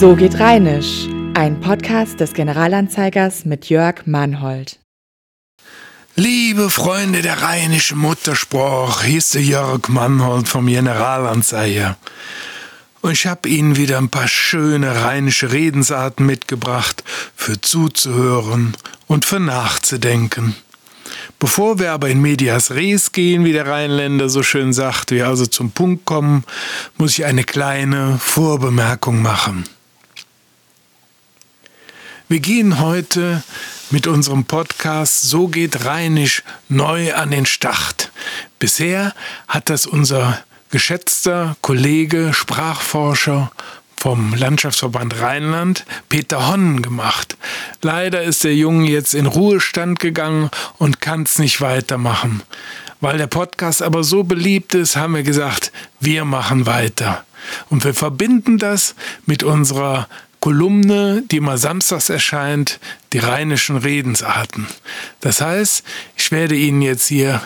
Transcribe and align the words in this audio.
So 0.00 0.16
geht 0.16 0.40
Rheinisch, 0.40 1.06
ein 1.34 1.60
Podcast 1.60 2.18
des 2.18 2.32
Generalanzeigers 2.32 3.44
mit 3.44 3.68
Jörg 3.68 4.06
Mannhold. 4.06 4.80
Liebe 6.16 6.68
Freunde 6.68 7.22
der 7.22 7.42
rheinischen 7.42 7.98
Muttersprache, 7.98 9.20
der 9.32 9.42
Jörg 9.42 9.88
Mannhold 9.88 10.48
vom 10.48 10.66
Generalanzeiger. 10.66 11.96
Und 13.02 13.12
ich 13.12 13.26
habe 13.28 13.48
Ihnen 13.48 13.76
wieder 13.76 13.98
ein 13.98 14.08
paar 14.08 14.26
schöne 14.26 15.04
rheinische 15.04 15.52
Redensarten 15.52 16.26
mitgebracht, 16.26 17.04
für 17.36 17.60
zuzuhören 17.60 18.76
und 19.06 19.24
für 19.24 19.38
nachzudenken. 19.38 20.56
Bevor 21.38 21.78
wir 21.78 21.92
aber 21.92 22.08
in 22.08 22.20
medias 22.20 22.72
res 22.72 23.12
gehen, 23.12 23.44
wie 23.44 23.52
der 23.52 23.68
Rheinländer 23.68 24.28
so 24.28 24.42
schön 24.42 24.72
sagt, 24.72 25.12
wir 25.12 25.28
also 25.28 25.46
zum 25.46 25.70
Punkt 25.70 26.04
kommen, 26.04 26.42
muss 26.96 27.12
ich 27.12 27.24
eine 27.24 27.44
kleine 27.44 28.18
Vorbemerkung 28.18 29.22
machen. 29.22 29.64
Wir 32.26 32.40
gehen 32.40 32.80
heute 32.80 33.42
mit 33.90 34.06
unserem 34.06 34.46
Podcast 34.46 35.24
So 35.28 35.46
geht 35.46 35.84
Rheinisch 35.84 36.42
neu 36.70 37.12
an 37.12 37.30
den 37.30 37.44
Start. 37.44 38.10
Bisher 38.58 39.12
hat 39.46 39.68
das 39.68 39.84
unser 39.84 40.42
geschätzter 40.70 41.54
Kollege, 41.60 42.32
Sprachforscher 42.32 43.52
vom 43.98 44.34
Landschaftsverband 44.34 45.20
Rheinland, 45.20 45.84
Peter 46.08 46.48
Honnen, 46.48 46.80
gemacht. 46.80 47.36
Leider 47.82 48.22
ist 48.22 48.42
der 48.42 48.54
Junge 48.54 48.88
jetzt 48.88 49.12
in 49.12 49.26
Ruhestand 49.26 49.98
gegangen 49.98 50.48
und 50.78 51.02
kann 51.02 51.24
es 51.24 51.38
nicht 51.38 51.60
weitermachen. 51.60 52.42
Weil 53.02 53.18
der 53.18 53.26
Podcast 53.26 53.82
aber 53.82 54.02
so 54.02 54.24
beliebt 54.24 54.74
ist, 54.74 54.96
haben 54.96 55.14
wir 55.14 55.24
gesagt, 55.24 55.72
wir 56.00 56.24
machen 56.24 56.64
weiter. 56.64 57.22
Und 57.68 57.84
wir 57.84 57.92
verbinden 57.92 58.56
das 58.56 58.94
mit 59.26 59.42
unserer 59.42 60.08
Kolumne, 60.44 61.22
die 61.30 61.38
immer 61.38 61.56
samstags 61.56 62.10
erscheint, 62.10 62.78
die 63.14 63.18
rheinischen 63.18 63.78
Redensarten. 63.78 64.66
Das 65.22 65.40
heißt, 65.40 65.82
ich 66.18 66.30
werde 66.32 66.54
Ihnen 66.54 66.82
jetzt 66.82 67.06
hier 67.06 67.40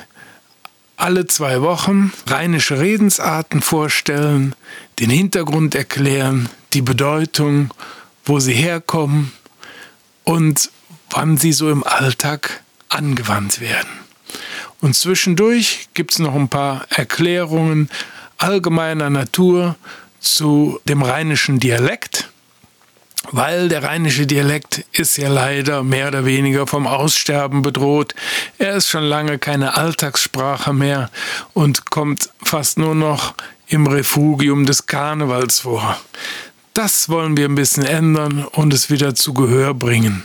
alle 0.96 1.28
zwei 1.28 1.62
Wochen 1.62 2.12
rheinische 2.26 2.80
Redensarten 2.80 3.62
vorstellen, 3.62 4.56
den 4.98 5.10
Hintergrund 5.10 5.76
erklären, 5.76 6.48
die 6.72 6.82
Bedeutung, 6.82 7.72
wo 8.24 8.40
sie 8.40 8.54
herkommen 8.54 9.30
und 10.24 10.68
wann 11.10 11.36
sie 11.36 11.52
so 11.52 11.70
im 11.70 11.84
Alltag 11.84 12.64
angewandt 12.88 13.60
werden. 13.60 13.90
Und 14.80 14.96
zwischendurch 14.96 15.88
gibt 15.94 16.14
es 16.14 16.18
noch 16.18 16.34
ein 16.34 16.48
paar 16.48 16.84
Erklärungen 16.90 17.90
allgemeiner 18.38 19.08
Natur 19.08 19.76
zu 20.18 20.80
dem 20.84 21.02
rheinischen 21.02 21.60
Dialekt, 21.60 22.28
weil 23.32 23.68
der 23.68 23.82
rheinische 23.82 24.26
Dialekt 24.26 24.84
ist 24.92 25.16
ja 25.16 25.28
leider 25.28 25.82
mehr 25.82 26.08
oder 26.08 26.24
weniger 26.24 26.66
vom 26.66 26.86
Aussterben 26.86 27.62
bedroht. 27.62 28.14
Er 28.58 28.76
ist 28.76 28.88
schon 28.88 29.04
lange 29.04 29.38
keine 29.38 29.76
Alltagssprache 29.76 30.72
mehr 30.72 31.10
und 31.52 31.90
kommt 31.90 32.30
fast 32.42 32.78
nur 32.78 32.94
noch 32.94 33.34
im 33.66 33.86
Refugium 33.86 34.66
des 34.66 34.86
Karnevals 34.86 35.60
vor. 35.60 36.00
Das 36.74 37.08
wollen 37.08 37.36
wir 37.36 37.46
ein 37.46 37.54
bisschen 37.54 37.84
ändern 37.84 38.44
und 38.44 38.72
es 38.72 38.90
wieder 38.90 39.14
zu 39.14 39.34
Gehör 39.34 39.74
bringen. 39.74 40.22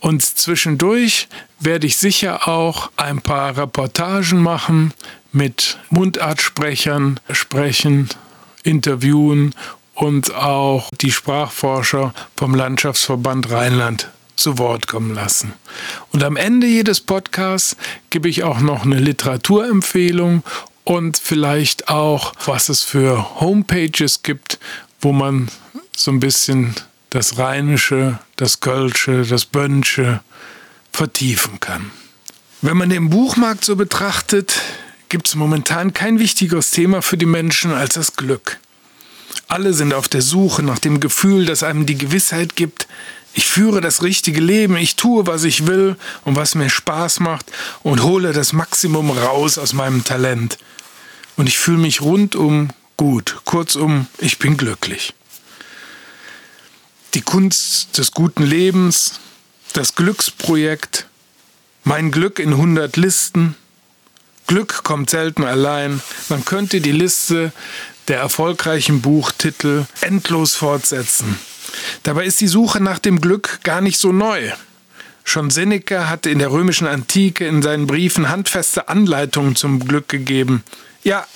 Und 0.00 0.22
zwischendurch 0.22 1.28
werde 1.60 1.86
ich 1.86 1.96
sicher 1.96 2.48
auch 2.48 2.90
ein 2.96 3.20
paar 3.20 3.56
Reportagen 3.56 4.42
machen, 4.42 4.92
mit 5.32 5.78
Mundartsprechern 5.90 7.20
sprechen, 7.30 8.08
interviewen 8.64 9.54
und 9.94 10.34
auch 10.34 10.88
die 11.00 11.12
Sprachforscher 11.12 12.14
vom 12.36 12.54
Landschaftsverband 12.54 13.50
Rheinland 13.50 14.08
zu 14.36 14.58
Wort 14.58 14.86
kommen 14.86 15.14
lassen. 15.14 15.52
Und 16.10 16.24
am 16.24 16.36
Ende 16.36 16.66
jedes 16.66 17.00
Podcasts 17.00 17.76
gebe 18.10 18.28
ich 18.28 18.42
auch 18.42 18.60
noch 18.60 18.84
eine 18.84 18.98
Literaturempfehlung 18.98 20.42
und 20.84 21.18
vielleicht 21.18 21.88
auch, 21.88 22.32
was 22.46 22.68
es 22.68 22.82
für 22.82 23.40
Homepages 23.40 24.22
gibt, 24.22 24.58
wo 25.00 25.12
man 25.12 25.48
so 25.96 26.10
ein 26.10 26.20
bisschen 26.20 26.74
das 27.10 27.38
Rheinische, 27.38 28.18
das 28.36 28.60
Kölsche, 28.60 29.24
das 29.24 29.44
Bönsche 29.44 30.20
vertiefen 30.92 31.60
kann. 31.60 31.90
Wenn 32.62 32.76
man 32.76 32.90
den 32.90 33.10
Buchmarkt 33.10 33.64
so 33.64 33.76
betrachtet, 33.76 34.60
gibt 35.08 35.28
es 35.28 35.34
momentan 35.34 35.92
kein 35.92 36.18
wichtigeres 36.18 36.70
Thema 36.70 37.02
für 37.02 37.16
die 37.16 37.26
Menschen 37.26 37.72
als 37.72 37.94
das 37.94 38.16
Glück. 38.16 38.58
Alle 39.52 39.74
sind 39.74 39.92
auf 39.92 40.08
der 40.08 40.22
Suche 40.22 40.62
nach 40.62 40.78
dem 40.78 40.98
Gefühl, 40.98 41.44
das 41.44 41.62
einem 41.62 41.84
die 41.84 41.98
Gewissheit 41.98 42.56
gibt, 42.56 42.88
ich 43.34 43.46
führe 43.48 43.82
das 43.82 44.02
richtige 44.02 44.40
Leben, 44.40 44.78
ich 44.78 44.96
tue, 44.96 45.26
was 45.26 45.44
ich 45.44 45.66
will 45.66 45.96
und 46.24 46.36
was 46.36 46.54
mir 46.54 46.70
Spaß 46.70 47.20
macht 47.20 47.52
und 47.82 48.02
hole 48.02 48.32
das 48.32 48.54
Maximum 48.54 49.10
raus 49.10 49.58
aus 49.58 49.74
meinem 49.74 50.04
Talent. 50.04 50.56
Und 51.36 51.50
ich 51.50 51.58
fühle 51.58 51.76
mich 51.76 52.00
rundum 52.00 52.70
gut. 52.96 53.42
Kurzum, 53.44 54.06
ich 54.16 54.38
bin 54.38 54.56
glücklich. 54.56 55.12
Die 57.12 57.20
Kunst 57.20 57.98
des 57.98 58.12
guten 58.12 58.44
Lebens, 58.44 59.20
das 59.74 59.94
Glücksprojekt, 59.96 61.08
mein 61.84 62.10
Glück 62.10 62.38
in 62.38 62.52
100 62.52 62.96
Listen. 62.96 63.54
Glück 64.46 64.82
kommt 64.82 65.10
selten 65.10 65.44
allein. 65.44 66.00
Man 66.30 66.42
könnte 66.46 66.80
die 66.80 66.92
Liste 66.92 67.52
der 68.08 68.18
erfolgreichen 68.18 69.00
Buchtitel 69.00 69.86
endlos 70.00 70.54
fortsetzen. 70.54 71.38
Dabei 72.02 72.24
ist 72.24 72.40
die 72.40 72.48
Suche 72.48 72.82
nach 72.82 72.98
dem 72.98 73.20
Glück 73.20 73.60
gar 73.62 73.80
nicht 73.80 73.98
so 73.98 74.12
neu. 74.12 74.50
Schon 75.24 75.50
Seneca 75.50 76.08
hatte 76.08 76.30
in 76.30 76.38
der 76.38 76.50
römischen 76.50 76.86
Antike 76.86 77.46
in 77.46 77.62
seinen 77.62 77.86
Briefen 77.86 78.28
handfeste 78.28 78.88
Anleitungen 78.88 79.54
zum 79.54 79.80
Glück 79.80 80.08
gegeben. 80.08 80.64
Ja, 81.04 81.26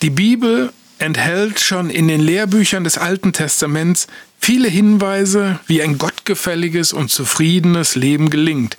die 0.00 0.10
Bibel 0.10 0.72
enthält 0.98 1.60
schon 1.60 1.90
in 1.90 2.08
den 2.08 2.20
Lehrbüchern 2.20 2.84
des 2.84 2.96
Alten 2.96 3.32
Testaments 3.32 4.06
viele 4.38 4.68
Hinweise, 4.68 5.60
wie 5.66 5.82
ein 5.82 5.98
gottgefälliges 5.98 6.92
und 6.92 7.10
zufriedenes 7.10 7.96
Leben 7.96 8.30
gelingt. 8.30 8.78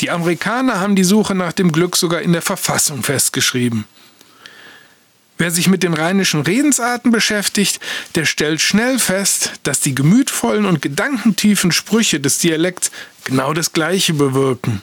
Die 0.00 0.10
Amerikaner 0.10 0.80
haben 0.80 0.96
die 0.96 1.04
Suche 1.04 1.34
nach 1.34 1.52
dem 1.52 1.72
Glück 1.72 1.96
sogar 1.96 2.22
in 2.22 2.32
der 2.32 2.42
Verfassung 2.42 3.02
festgeschrieben. 3.02 3.84
Wer 5.38 5.50
sich 5.50 5.68
mit 5.68 5.82
den 5.82 5.94
rheinischen 5.94 6.42
Redensarten 6.42 7.10
beschäftigt, 7.10 7.80
der 8.14 8.26
stellt 8.26 8.60
schnell 8.60 8.98
fest, 8.98 9.52
dass 9.62 9.80
die 9.80 9.94
gemütvollen 9.94 10.66
und 10.66 10.82
gedankentiefen 10.82 11.72
Sprüche 11.72 12.20
des 12.20 12.38
Dialekts 12.38 12.90
genau 13.24 13.52
das 13.52 13.72
Gleiche 13.72 14.14
bewirken. 14.14 14.82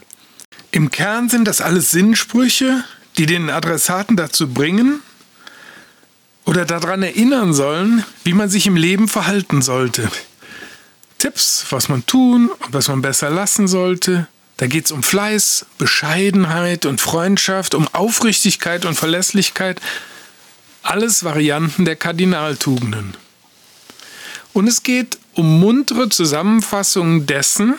Im 0.72 0.92
Kern 0.92 1.30
sind 1.30 1.46
das 1.46 1.62
alles 1.62 1.92
Sinnsprüche, 1.92 2.84
die 3.18 3.26
den 3.26 3.50
Adressaten 3.50 4.18
dazu 4.18 4.48
bringen 4.54 5.02
oder 6.46 6.66
daran 6.66 7.04
erinnern 7.04 7.54
sollen, 7.54 8.04
wie 8.24 8.34
man 8.34 8.50
sich 8.50 8.68
im 8.68 8.76
Leben 8.76 9.08
verhalten 9.08 9.62
sollte. 9.62 10.10
Tipps, 11.18 11.66
was 11.70 11.90
man 11.90 12.06
tun 12.06 12.50
und 12.50 12.74
was 12.74 12.88
man 12.88 13.02
besser 13.02 13.30
lassen 13.30 13.68
sollte. 13.68 14.28
Da 14.58 14.68
geht 14.68 14.86
es 14.86 14.92
um 14.92 15.04
Fleiß, 15.04 15.66
Bescheidenheit 15.78 16.86
und 16.86 17.02
Freundschaft, 17.02 17.76
um 17.76 17.88
Aufrichtigkeit 17.94 18.86
und 18.86 18.96
Verlässlichkeit, 18.96 19.80
alles 20.90 21.24
Varianten 21.24 21.86
der 21.86 21.96
Kardinaltugenden. 21.96 23.14
Und 24.54 24.68
es 24.68 24.82
geht 24.82 25.20
um 25.36 25.60
muntere 25.60 26.10
Zusammenfassungen 26.10 27.28
dessen, 27.28 27.76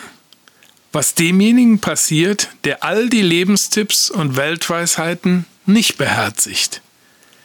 was 0.93 1.15
demjenigen 1.15 1.81
passiert, 1.81 2.49
der 2.65 2.85
all 2.85 3.09
die 3.09 3.23
Lebenstipps 3.23 4.11
und 4.11 4.37
Weltweisheiten 4.37 5.45
nicht 5.67 5.99
beherzigt. 5.99 6.83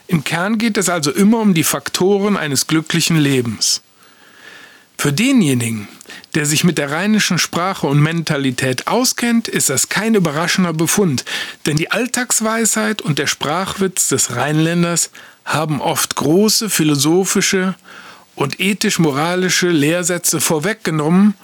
Im 0.07 0.23
Kern 0.23 0.59
geht 0.59 0.77
es 0.77 0.87
also 0.87 1.11
immer 1.11 1.39
um 1.39 1.55
die 1.55 1.63
Faktoren 1.63 2.37
eines 2.37 2.67
glücklichen 2.67 3.17
Lebens. 3.17 3.81
Für 4.97 5.11
denjenigen, 5.11 5.87
der 6.35 6.45
sich 6.45 6.63
mit 6.63 6.77
der 6.77 6.91
rheinischen 6.91 7.39
Sprache 7.39 7.87
und 7.87 7.99
Mentalität 7.99 8.87
auskennt, 8.87 9.47
ist 9.47 9.69
das 9.69 9.89
kein 9.89 10.13
überraschender 10.13 10.73
Befund, 10.73 11.25
denn 11.65 11.75
die 11.75 11.91
Alltagsweisheit 11.91 13.01
und 13.01 13.19
der 13.19 13.27
Sprachwitz 13.27 14.09
des 14.09 14.35
Rheinländers 14.35 15.09
haben 15.45 15.79
oft 15.79 16.15
große 16.15 16.69
philosophische 16.69 17.75
und 18.35 18.59
ethisch-moralische 18.59 19.69
Lehrsätze 19.69 20.41
vorweggenommen, 20.41 21.35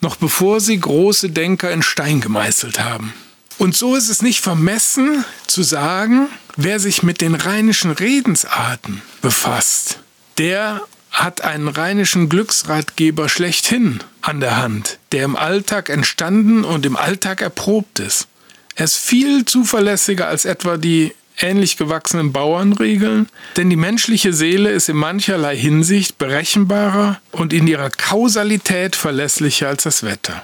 noch 0.00 0.16
bevor 0.16 0.60
sie 0.60 0.78
große 0.78 1.30
Denker 1.30 1.70
in 1.70 1.82
Stein 1.82 2.20
gemeißelt 2.20 2.80
haben. 2.80 3.14
Und 3.56 3.76
so 3.76 3.96
ist 3.96 4.08
es 4.08 4.22
nicht 4.22 4.40
vermessen 4.40 5.24
zu 5.46 5.62
sagen, 5.62 6.28
wer 6.56 6.78
sich 6.78 7.02
mit 7.02 7.20
den 7.20 7.34
rheinischen 7.34 7.90
Redensarten 7.90 9.02
befasst, 9.20 10.00
der 10.36 10.82
hat 11.10 11.40
einen 11.40 11.66
rheinischen 11.66 12.28
Glücksratgeber 12.28 13.28
schlechthin 13.28 14.00
an 14.20 14.40
der 14.40 14.58
Hand, 14.58 14.98
der 15.10 15.24
im 15.24 15.34
Alltag 15.34 15.88
entstanden 15.88 16.64
und 16.64 16.86
im 16.86 16.96
Alltag 16.96 17.40
erprobt 17.40 17.98
ist. 17.98 18.28
Er 18.76 18.84
ist 18.84 18.96
viel 18.96 19.44
zuverlässiger 19.44 20.28
als 20.28 20.44
etwa 20.44 20.76
die 20.76 21.12
ähnlich 21.40 21.76
gewachsenen 21.76 22.32
Bauernregeln, 22.32 23.28
denn 23.56 23.70
die 23.70 23.76
menschliche 23.76 24.32
Seele 24.32 24.70
ist 24.70 24.88
in 24.88 24.96
mancherlei 24.96 25.56
Hinsicht 25.56 26.18
berechenbarer 26.18 27.20
und 27.32 27.52
in 27.52 27.66
ihrer 27.66 27.90
Kausalität 27.90 28.96
verlässlicher 28.96 29.68
als 29.68 29.84
das 29.84 30.02
Wetter. 30.02 30.42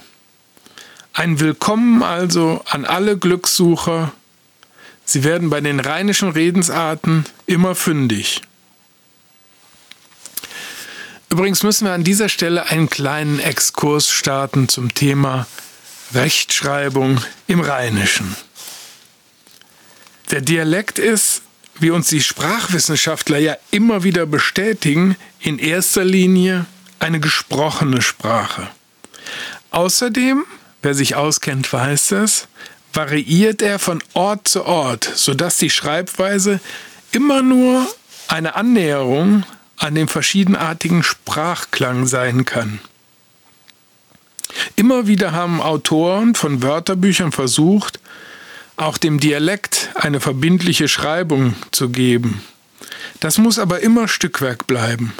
Ein 1.12 1.38
Willkommen 1.40 2.02
also 2.02 2.62
an 2.68 2.84
alle 2.84 3.16
Glückssucher. 3.16 4.12
Sie 5.04 5.22
werden 5.22 5.50
bei 5.50 5.60
den 5.60 5.80
rheinischen 5.80 6.30
Redensarten 6.30 7.24
immer 7.46 7.74
fündig. 7.74 8.42
Übrigens 11.30 11.62
müssen 11.62 11.86
wir 11.86 11.92
an 11.92 12.04
dieser 12.04 12.28
Stelle 12.28 12.70
einen 12.70 12.88
kleinen 12.88 13.40
Exkurs 13.40 14.08
starten 14.08 14.68
zum 14.68 14.94
Thema 14.94 15.46
Rechtschreibung 16.14 17.20
im 17.48 17.60
Rheinischen. 17.60 18.36
Der 20.34 20.40
Dialekt 20.40 20.98
ist, 20.98 21.42
wie 21.78 21.92
uns 21.92 22.08
die 22.08 22.20
Sprachwissenschaftler 22.20 23.38
ja 23.38 23.56
immer 23.70 24.02
wieder 24.02 24.26
bestätigen, 24.26 25.14
in 25.38 25.60
erster 25.60 26.02
Linie 26.02 26.66
eine 26.98 27.20
gesprochene 27.20 28.02
Sprache. 28.02 28.66
Außerdem, 29.70 30.44
wer 30.82 30.92
sich 30.92 31.14
auskennt, 31.14 31.72
weiß 31.72 32.10
es, 32.10 32.48
variiert 32.92 33.62
er 33.62 33.78
von 33.78 34.02
Ort 34.14 34.48
zu 34.48 34.64
Ort, 34.64 35.04
sodass 35.04 35.58
die 35.58 35.70
Schreibweise 35.70 36.58
immer 37.12 37.40
nur 37.40 37.86
eine 38.26 38.56
Annäherung 38.56 39.44
an 39.76 39.94
den 39.94 40.08
verschiedenartigen 40.08 41.04
Sprachklang 41.04 42.08
sein 42.08 42.44
kann. 42.44 42.80
Immer 44.74 45.06
wieder 45.06 45.30
haben 45.30 45.60
Autoren 45.60 46.34
von 46.34 46.60
Wörterbüchern 46.60 47.30
versucht, 47.30 48.00
auch 48.76 48.98
dem 48.98 49.20
Dialekt 49.20 49.90
eine 49.94 50.20
verbindliche 50.20 50.88
Schreibung 50.88 51.54
zu 51.70 51.90
geben. 51.90 52.42
Das 53.20 53.38
muss 53.38 53.58
aber 53.58 53.80
immer 53.80 54.08
Stückwerk 54.08 54.66
bleiben. 54.66 55.12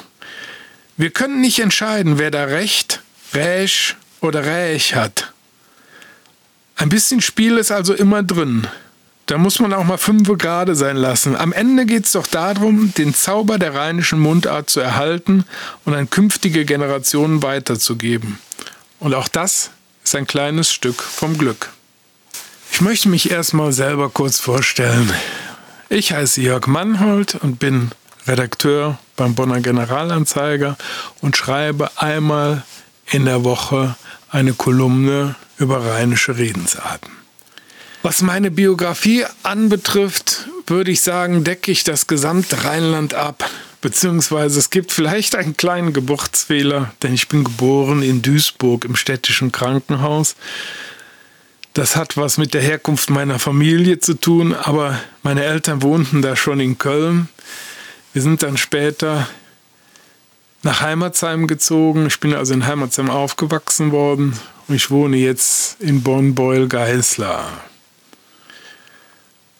Wir 0.97 1.09
können 1.09 1.41
nicht 1.41 1.59
entscheiden, 1.59 2.19
wer 2.19 2.31
da 2.31 2.45
Recht, 2.45 3.01
Räsch 3.33 3.95
oder 4.21 4.45
Räch 4.45 4.95
hat. 4.95 5.33
Ein 6.75 6.89
bisschen 6.89 7.21
Spiel 7.21 7.57
ist 7.57 7.71
also 7.71 7.93
immer 7.93 8.23
drin. 8.23 8.67
Da 9.27 9.37
muss 9.37 9.59
man 9.59 9.73
auch 9.73 9.83
mal 9.83 9.97
fünf 9.97 10.29
gerade 10.37 10.75
sein 10.75 10.97
lassen. 10.97 11.35
Am 11.35 11.51
Ende 11.51 11.85
geht 11.85 12.05
es 12.05 12.11
doch 12.11 12.27
darum, 12.27 12.93
den 12.95 13.15
Zauber 13.15 13.57
der 13.57 13.73
rheinischen 13.73 14.19
Mundart 14.19 14.69
zu 14.69 14.81
erhalten 14.81 15.45
und 15.83 15.95
an 15.95 16.09
künftige 16.09 16.63
Generationen 16.63 17.41
weiterzugeben. 17.41 18.37
Und 18.99 19.15
auch 19.15 19.27
das 19.27 19.71
ist 20.03 20.15
ein 20.15 20.27
kleines 20.27 20.71
Stück 20.71 21.01
vom 21.01 21.37
Glück. 21.37 21.69
Ich 22.71 22.81
möchte 22.81 23.09
mich 23.09 23.31
erstmal 23.31 23.71
selber 23.71 24.09
kurz 24.09 24.39
vorstellen. 24.39 25.11
Ich 25.89 26.11
heiße 26.11 26.41
Jörg 26.41 26.67
Mannhold 26.67 27.35
und 27.35 27.59
bin 27.59 27.91
Redakteur 28.27 28.97
beim 29.15 29.35
Bonner 29.35 29.61
Generalanzeiger 29.61 30.77
und 31.21 31.37
schreibe 31.37 31.89
einmal 31.97 32.63
in 33.11 33.25
der 33.25 33.43
Woche 33.43 33.95
eine 34.29 34.53
Kolumne 34.53 35.35
über 35.57 35.85
rheinische 35.85 36.37
Redensarten. 36.37 37.11
Was 38.03 38.21
meine 38.21 38.51
Biografie 38.51 39.25
anbetrifft, 39.43 40.47
würde 40.67 40.91
ich 40.91 41.01
sagen, 41.01 41.43
decke 41.43 41.71
ich 41.71 41.83
das 41.83 42.07
gesamte 42.07 42.63
Rheinland 42.63 43.13
ab. 43.13 43.49
Beziehungsweise 43.81 44.59
es 44.59 44.69
gibt 44.69 44.91
vielleicht 44.91 45.35
einen 45.35 45.57
kleinen 45.57 45.93
Geburtsfehler, 45.93 46.91
denn 47.03 47.13
ich 47.13 47.27
bin 47.27 47.43
geboren 47.43 48.01
in 48.01 48.21
Duisburg 48.21 48.85
im 48.85 48.95
städtischen 48.95 49.51
Krankenhaus. 49.51 50.35
Das 51.75 51.97
hat 51.97 52.15
was 52.15 52.37
mit 52.37 52.53
der 52.53 52.61
Herkunft 52.61 53.09
meiner 53.09 53.37
Familie 53.37 53.99
zu 53.99 54.13
tun, 54.13 54.53
aber 54.53 54.97
meine 55.23 55.43
Eltern 55.43 55.81
wohnten 55.81 56.21
da 56.21 56.37
schon 56.37 56.61
in 56.61 56.77
Köln. 56.77 57.27
Wir 58.13 58.21
sind 58.21 58.43
dann 58.43 58.55
später 58.55 59.27
nach 60.63 60.79
Heimatsheim 60.79 61.47
gezogen. 61.47 62.07
Ich 62.07 62.21
bin 62.21 62.33
also 62.33 62.53
in 62.53 62.65
Heimatsheim 62.65 63.09
aufgewachsen 63.09 63.91
worden 63.91 64.39
und 64.69 64.75
ich 64.75 64.89
wohne 64.89 65.17
jetzt 65.17 65.81
in 65.81 66.01
Bonn-Beul-Geißler. 66.01 67.45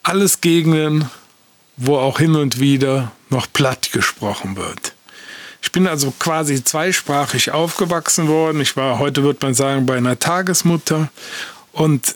Alles 0.04 0.40
Gegenden, 0.40 1.12
wo 1.76 1.98
auch 1.98 2.20
hin 2.20 2.38
und 2.38 2.62
wieder 2.62 3.12
noch 3.30 3.52
platt 3.52 3.92
gesprochen 3.92 4.56
wird. 4.56 4.94
Ich 5.62 5.74
bin 5.74 5.86
also 5.86 6.14
quasi 6.18 6.64
zweisprachig 6.64 7.52
aufgewachsen 7.52 8.30
worden. 8.30 8.62
Ich 8.62 8.78
war, 8.78 9.00
heute 9.00 9.24
würde 9.24 9.40
man 9.42 9.54
sagen, 9.54 9.86
bei 9.86 9.98
einer 9.98 10.18
Tagesmutter 10.18 11.10
und 11.76 12.16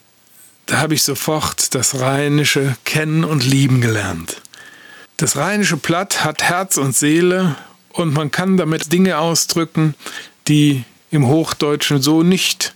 da 0.68 0.78
habe 0.78 0.94
ich 0.94 1.04
sofort 1.04 1.76
das 1.76 2.00
Rheinische 2.00 2.78
kennen 2.86 3.26
und 3.26 3.44
lieben 3.44 3.82
gelernt. 3.82 4.42
Das 5.18 5.36
Rheinische 5.36 5.76
Platt 5.76 6.24
hat 6.24 6.44
Herz 6.44 6.78
und 6.78 6.96
Seele 6.96 7.58
und 7.92 8.14
man 8.14 8.32
kann 8.32 8.56
damit 8.56 8.94
Dinge 8.94 9.18
ausdrücken, 9.18 9.96
die 10.48 10.86
im 11.12 11.28
Hochdeutschen 11.28 12.02
so 12.02 12.24
nicht 12.24 12.74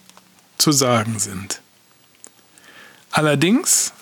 zu 0.58 0.74
sagen 0.74 1.20
sind. 1.20 1.62
Allerdings 3.12 3.94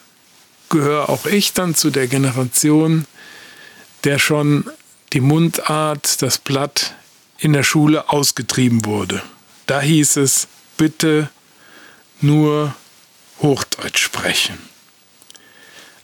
gehöre 0.69 1.09
auch 1.09 1.27
ich 1.27 1.53
dann 1.53 1.75
zu 1.75 1.91
der 1.91 2.07
Generation, 2.07 3.05
der 4.05 4.17
schon 4.17 4.65
die 5.13 5.21
Mundart, 5.21 6.23
das 6.23 6.39
Blatt 6.39 6.95
in 7.37 7.53
der 7.53 7.63
Schule 7.63 8.09
ausgetrieben 8.09 8.85
wurde. 8.85 9.21
Da 9.67 9.81
hieß 9.81 10.15
es, 10.15 10.47
bitte 10.77 11.29
nur 12.23 12.75
Hochdeutsch 13.41 14.01
sprechen. 14.01 14.57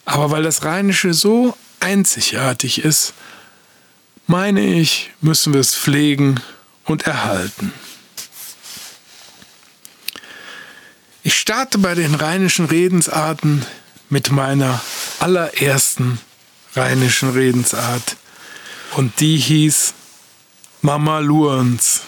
Aber 0.06 0.32
weil 0.32 0.44
das 0.44 0.64
Rheinische 0.64 1.14
so 1.14 1.58
einzigartig 1.80 2.84
ist, 2.84 3.14
meine 4.26 4.62
ich, 4.62 5.12
müssen 5.22 5.54
wir 5.54 5.62
es 5.62 5.76
pflegen 5.76 6.40
und 6.86 7.04
erhalten. 7.04 7.74
Ich 11.24 11.36
starte 11.38 11.78
bei 11.78 11.94
den 11.94 12.16
rheinischen 12.16 12.66
Redensarten 12.66 13.66
mit 14.10 14.32
meiner 14.32 14.82
allerersten 15.20 16.20
rheinischen 16.74 17.32
Redensart 17.32 18.16
und 18.96 19.20
die 19.20 19.38
hieß 19.38 19.94
Mama 20.82 21.20
Luens. 21.20 22.02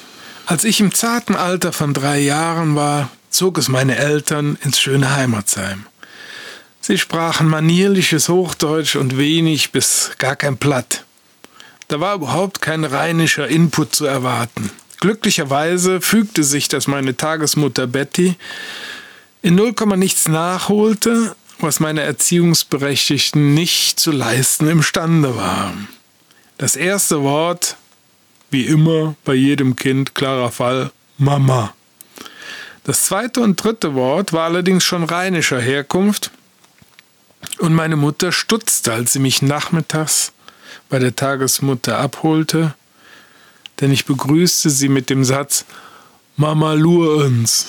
Als 0.46 0.64
ich 0.64 0.80
im 0.80 0.94
zarten 0.94 1.36
Alter 1.36 1.74
von 1.74 1.94
drei 1.94 2.20
Jahren 2.20 2.76
war, 2.76 3.10
zog 3.30 3.58
es 3.58 3.68
meine 3.68 3.98
Eltern 3.98 4.58
ins 4.64 4.80
schöne 4.80 5.16
Heimatsheim. 5.16 5.86
Sie 6.82 6.98
sprachen 6.98 7.48
manierliches 7.48 8.30
Hochdeutsch 8.30 8.96
und 8.96 9.18
wenig 9.18 9.72
bis 9.72 10.12
gar 10.18 10.36
kein 10.36 10.58
Platt. 10.58 11.04
Da 11.88 12.00
war 12.00 12.16
überhaupt 12.16 12.62
kein 12.62 12.84
rheinischer 12.84 13.48
Input 13.48 13.96
zu 13.96 14.06
erwarten. 14.06 14.72
Glücklicherweise 15.00 16.02
fügte 16.02 16.44
sich, 16.44 16.68
dass 16.68 16.88
meine 16.88 17.16
Tagesmutter 17.16 17.88
Betty 17.88 18.36
in 19.42 19.56
0, 19.56 19.74
nichts 19.96 20.28
nachholte, 20.28 21.36
was 21.60 21.80
meine 21.80 22.02
Erziehungsberechtigten 22.02 23.54
nicht 23.54 24.00
zu 24.00 24.12
leisten 24.12 24.68
imstande 24.68 25.36
waren. 25.36 25.88
Das 26.58 26.76
erste 26.76 27.24
Wort, 27.24 27.78
wie 28.52 28.66
immer 28.66 29.16
bei 29.24 29.34
jedem 29.34 29.76
Kind, 29.76 30.16
klarer 30.16 30.52
Fall, 30.52 30.92
Mama. 31.18 31.74
Das 32.90 33.04
zweite 33.04 33.42
und 33.42 33.64
dritte 33.64 33.94
Wort 33.94 34.34
war 34.34 34.46
allerdings 34.46 34.84
schon 34.84 35.04
rheinischer 35.04 35.62
Herkunft 35.62 36.32
und 37.60 37.72
meine 37.72 37.96
Mutter 37.96 38.32
stutzte, 38.32 38.92
als 38.94 39.14
sie 39.14 39.20
mich 39.20 39.44
nachmittags 39.44 40.32
bei 40.90 40.98
der 40.98 41.16
Tagesmutter 41.16 42.00
abholte, 42.00 42.74
denn 43.80 43.92
ich 43.92 44.06
begrüßte 44.06 44.72
sie 44.72 44.90
mit 44.90 45.12
dem 45.12 45.24
Satz 45.24 45.66
Mama 46.36 46.74
lur 46.74 47.24
uns. 47.24 47.68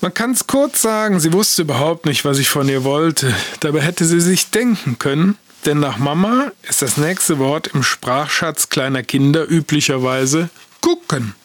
Man 0.00 0.12
kann 0.12 0.32
es 0.32 0.48
kurz 0.48 0.82
sagen, 0.82 1.20
sie 1.20 1.32
wusste 1.32 1.62
überhaupt 1.62 2.06
nicht, 2.06 2.24
was 2.24 2.40
ich 2.40 2.50
von 2.50 2.68
ihr 2.68 2.82
wollte. 2.82 3.32
Dabei 3.60 3.82
hätte 3.82 4.04
sie 4.04 4.20
sich 4.20 4.50
denken 4.50 4.98
können, 4.98 5.38
denn 5.64 5.78
nach 5.78 5.98
Mama 5.98 6.50
ist 6.68 6.82
das 6.82 6.96
nächste 6.96 7.38
Wort 7.38 7.68
im 7.68 7.84
Sprachschatz 7.84 8.68
kleiner 8.68 9.04
Kinder 9.04 9.48
üblicherweise 9.48 10.50
gucken. 10.80 11.36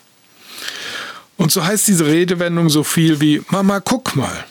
Und 1.37 1.51
so 1.51 1.63
heißt 1.63 1.87
diese 1.87 2.07
Redewendung 2.07 2.69
so 2.69 2.83
viel 2.83 3.21
wie 3.21 3.41
Mama, 3.49 3.79
guck 3.79 4.15
mal. 4.15 4.45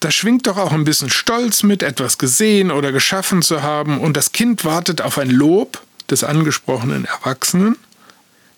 Da 0.00 0.10
schwingt 0.10 0.46
doch 0.46 0.56
auch 0.56 0.72
ein 0.72 0.84
bisschen 0.84 1.10
Stolz 1.10 1.62
mit, 1.62 1.82
etwas 1.82 2.18
gesehen 2.18 2.70
oder 2.70 2.90
geschaffen 2.90 3.42
zu 3.42 3.62
haben, 3.62 4.00
und 4.00 4.16
das 4.16 4.32
Kind 4.32 4.64
wartet 4.64 5.00
auf 5.00 5.18
ein 5.18 5.30
Lob 5.30 5.82
des 6.10 6.24
angesprochenen 6.24 7.04
Erwachsenen. 7.04 7.76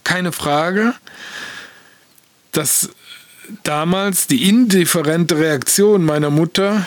Keine 0.04 0.33
Frage, 0.33 0.95
dass 2.52 2.90
damals 3.62 4.26
die 4.26 4.49
indifferente 4.49 5.38
Reaktion 5.38 6.04
meiner 6.04 6.31
Mutter 6.31 6.87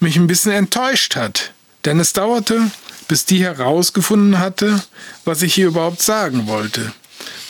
mich 0.00 0.16
ein 0.16 0.26
bisschen 0.26 0.52
enttäuscht 0.52 1.16
hat. 1.16 1.52
Denn 1.84 2.00
es 2.00 2.12
dauerte, 2.12 2.70
bis 3.08 3.24
die 3.24 3.42
herausgefunden 3.42 4.38
hatte, 4.38 4.82
was 5.24 5.42
ich 5.42 5.54
hier 5.54 5.68
überhaupt 5.68 6.02
sagen 6.02 6.46
wollte. 6.46 6.92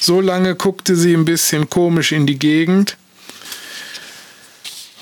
So 0.00 0.20
lange 0.20 0.54
guckte 0.54 0.96
sie 0.96 1.14
ein 1.14 1.24
bisschen 1.24 1.70
komisch 1.70 2.12
in 2.12 2.26
die 2.26 2.38
Gegend, 2.38 2.96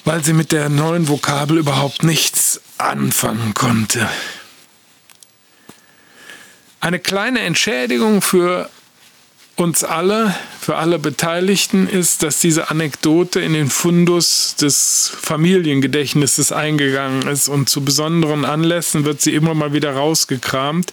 weil 0.04 0.25
sie 0.25 0.33
mit 0.33 0.52
der 0.52 0.68
neuen 0.68 1.09
Vokabel 1.09 1.59
überhaupt 1.59 2.02
nichts 2.02 2.61
anfangen 2.78 3.54
konnte. 3.54 4.09
Eine 6.80 6.99
kleine 6.99 7.40
Entschädigung 7.40 8.21
für 8.21 8.68
uns 9.56 9.85
alle, 9.85 10.35
für 10.61 10.76
alle 10.76 10.99
Beteiligten 10.99 11.88
ist, 11.88 12.23
dass 12.23 12.40
diese 12.40 12.71
Anekdote 12.71 13.40
in 13.40 13.52
den 13.52 13.71
Fundus 13.71 14.56
des 14.56 15.12
Familiengedächtnisses 15.21 16.52
eingegangen 16.52 17.26
ist 17.28 17.49
und 17.49 17.68
zu 17.68 17.85
besonderen 17.85 18.44
Anlässen 18.44 19.04
wird 19.04 19.21
sie 19.21 19.35
immer 19.35 19.54
mal 19.54 19.73
wieder 19.73 19.94
rausgekramt 19.94 20.92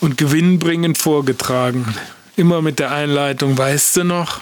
und 0.00 0.16
gewinnbringend 0.16 0.98
vorgetragen. 0.98 1.94
Immer 2.36 2.62
mit 2.62 2.78
der 2.78 2.90
Einleitung, 2.90 3.56
weißt 3.56 3.98
du 3.98 4.04
noch? 4.04 4.40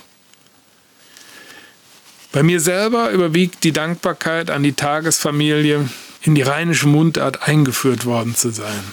Bei 2.33 2.45
mir 2.45 2.61
selber 2.61 3.11
überwiegt 3.11 3.65
die 3.65 3.73
Dankbarkeit 3.73 4.51
an 4.51 4.63
die 4.63 4.75
Tagesfamilie, 4.75 5.89
in 6.23 6.35
die 6.35 6.43
rheinische 6.43 6.87
Mundart 6.87 7.49
eingeführt 7.49 8.05
worden 8.05 8.37
zu 8.37 8.51
sein. 8.51 8.85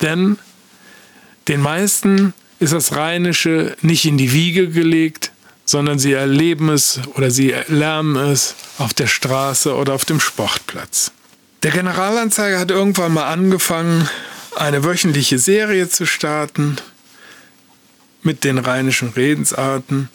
Denn 0.00 0.38
den 1.48 1.60
meisten 1.60 2.32
ist 2.60 2.72
das 2.72 2.94
Rheinische 2.94 3.76
nicht 3.80 4.04
in 4.04 4.18
die 4.18 4.32
Wiege 4.32 4.68
gelegt, 4.68 5.32
sondern 5.64 5.98
sie 5.98 6.12
erleben 6.12 6.68
es 6.68 7.00
oder 7.14 7.30
sie 7.30 7.54
lernen 7.68 8.16
es 8.16 8.54
auf 8.78 8.94
der 8.94 9.06
Straße 9.06 9.74
oder 9.74 9.94
auf 9.94 10.04
dem 10.04 10.20
Sportplatz. 10.20 11.12
Der 11.62 11.72
Generalanzeiger 11.72 12.58
hat 12.58 12.70
irgendwann 12.70 13.12
mal 13.12 13.28
angefangen, 13.28 14.08
eine 14.56 14.84
wöchentliche 14.84 15.38
Serie 15.38 15.88
zu 15.88 16.06
starten 16.06 16.76
mit 18.22 18.44
den 18.44 18.58
rheinischen 18.58 19.10
Redensarten. 19.10 20.08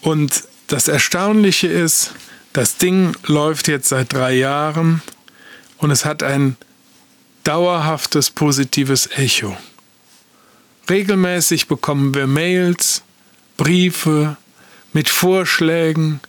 Und 0.00 0.44
das 0.66 0.88
Erstaunliche 0.88 1.66
ist, 1.66 2.12
das 2.52 2.76
Ding 2.76 3.14
läuft 3.26 3.68
jetzt 3.68 3.88
seit 3.88 4.12
drei 4.12 4.34
Jahren 4.34 5.02
und 5.78 5.90
es 5.90 6.04
hat 6.04 6.22
ein 6.22 6.56
dauerhaftes 7.44 8.30
positives 8.30 9.08
Echo. 9.16 9.56
Regelmäßig 10.88 11.68
bekommen 11.68 12.14
wir 12.14 12.26
Mails, 12.26 13.02
Briefe 13.56 14.36
mit 14.92 15.08
Vorschlägen, 15.08 16.20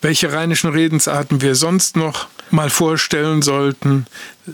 welche 0.00 0.32
rheinischen 0.32 0.70
Redensarten 0.70 1.42
wir 1.42 1.54
sonst 1.54 1.96
noch 1.96 2.28
mal 2.50 2.70
vorstellen 2.70 3.42
sollten. 3.42 4.06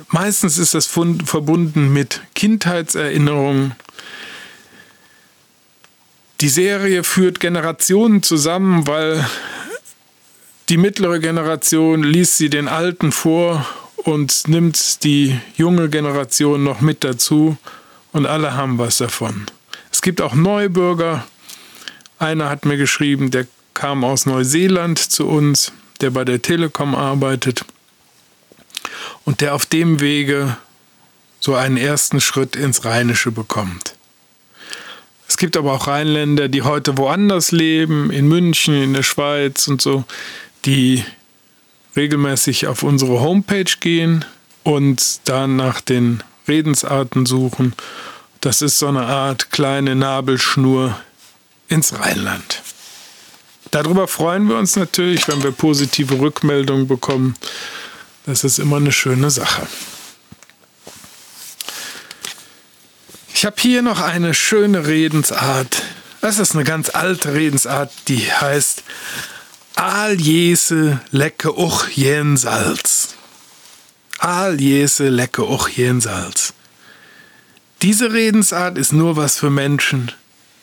Meistens 0.08 0.58
ist 0.58 0.74
das 0.74 0.86
verbunden 0.86 1.92
mit 1.92 2.20
Kindheitserinnerungen. 2.34 3.74
Die 6.42 6.50
Serie 6.50 7.02
führt 7.02 7.40
Generationen 7.40 8.22
zusammen, 8.22 8.86
weil 8.86 9.26
die 10.68 10.76
mittlere 10.76 11.18
Generation 11.18 12.02
liest 12.02 12.36
sie 12.36 12.50
den 12.50 12.68
Alten 12.68 13.10
vor 13.10 13.66
und 13.96 14.46
nimmt 14.46 15.02
die 15.02 15.40
junge 15.56 15.88
Generation 15.88 16.62
noch 16.62 16.82
mit 16.82 17.04
dazu 17.04 17.56
und 18.12 18.26
alle 18.26 18.54
haben 18.54 18.76
was 18.76 18.98
davon. 18.98 19.46
Es 19.90 20.02
gibt 20.02 20.20
auch 20.20 20.34
Neubürger. 20.34 21.26
Einer 22.18 22.50
hat 22.50 22.66
mir 22.66 22.76
geschrieben, 22.76 23.30
der 23.30 23.46
kam 23.72 24.04
aus 24.04 24.26
Neuseeland 24.26 24.98
zu 24.98 25.26
uns, 25.26 25.72
der 26.02 26.10
bei 26.10 26.24
der 26.24 26.42
Telekom 26.42 26.94
arbeitet 26.94 27.64
und 29.24 29.40
der 29.40 29.54
auf 29.54 29.64
dem 29.64 30.00
Wege 30.00 30.58
so 31.40 31.54
einen 31.54 31.78
ersten 31.78 32.20
Schritt 32.20 32.56
ins 32.56 32.84
Rheinische 32.84 33.30
bekommt. 33.30 33.95
Es 35.28 35.36
gibt 35.36 35.56
aber 35.56 35.72
auch 35.72 35.86
Rheinländer, 35.88 36.48
die 36.48 36.62
heute 36.62 36.96
woanders 36.98 37.52
leben, 37.52 38.10
in 38.10 38.28
München, 38.28 38.74
in 38.74 38.92
der 38.92 39.02
Schweiz 39.02 39.68
und 39.68 39.82
so, 39.82 40.04
die 40.64 41.04
regelmäßig 41.96 42.66
auf 42.66 42.82
unsere 42.82 43.20
Homepage 43.20 43.72
gehen 43.80 44.24
und 44.62 45.20
dann 45.24 45.56
nach 45.56 45.80
den 45.80 46.22
Redensarten 46.46 47.26
suchen. 47.26 47.74
Das 48.40 48.62
ist 48.62 48.78
so 48.78 48.86
eine 48.88 49.06
Art 49.06 49.50
kleine 49.50 49.96
Nabelschnur 49.96 50.96
ins 51.68 51.98
Rheinland. 51.98 52.62
Darüber 53.70 54.06
freuen 54.06 54.48
wir 54.48 54.56
uns 54.56 54.76
natürlich, 54.76 55.26
wenn 55.26 55.42
wir 55.42 55.50
positive 55.50 56.20
Rückmeldungen 56.20 56.86
bekommen. 56.86 57.34
Das 58.26 58.44
ist 58.44 58.58
immer 58.58 58.76
eine 58.76 58.92
schöne 58.92 59.30
Sache. 59.30 59.66
Ich 63.38 63.44
habe 63.44 63.56
hier 63.58 63.82
noch 63.82 64.00
eine 64.00 64.32
schöne 64.32 64.86
Redensart. 64.86 65.82
Das 66.22 66.38
ist 66.38 66.54
eine 66.54 66.64
ganz 66.64 66.88
alte 66.88 67.34
Redensart, 67.34 67.92
die 68.08 68.32
heißt 68.32 68.82
Al 69.74 70.18
jese 70.18 71.02
lecke 71.10 71.54
och 71.54 71.86
jensalz. 71.90 73.14
Al 74.16 74.58
jese 74.58 75.10
lecke 75.10 75.42
och 75.42 75.68
jensalz. 75.68 76.54
Diese 77.82 78.10
Redensart 78.10 78.78
ist 78.78 78.94
nur 78.94 79.16
was 79.16 79.36
für 79.36 79.50
Menschen, 79.50 80.12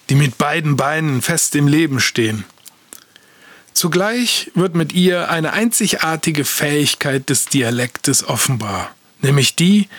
die 0.10 0.16
mit 0.16 0.40
beiden 0.40 0.76
Beinen 0.76 1.22
fest 1.22 1.54
im 1.54 1.68
Leben 1.68 2.00
stehen. 2.00 2.44
Zugleich 3.76 4.50
wird 4.56 4.74
mit 4.74 4.94
ihr 4.94 5.30
eine 5.30 5.54
einzigartige 5.54 6.44
Fähigkeit 6.44 7.30
des 7.30 7.46
Dialektes 7.46 8.28
offenbar, 8.28 8.96
nämlich 9.22 9.56
die, 9.56 9.90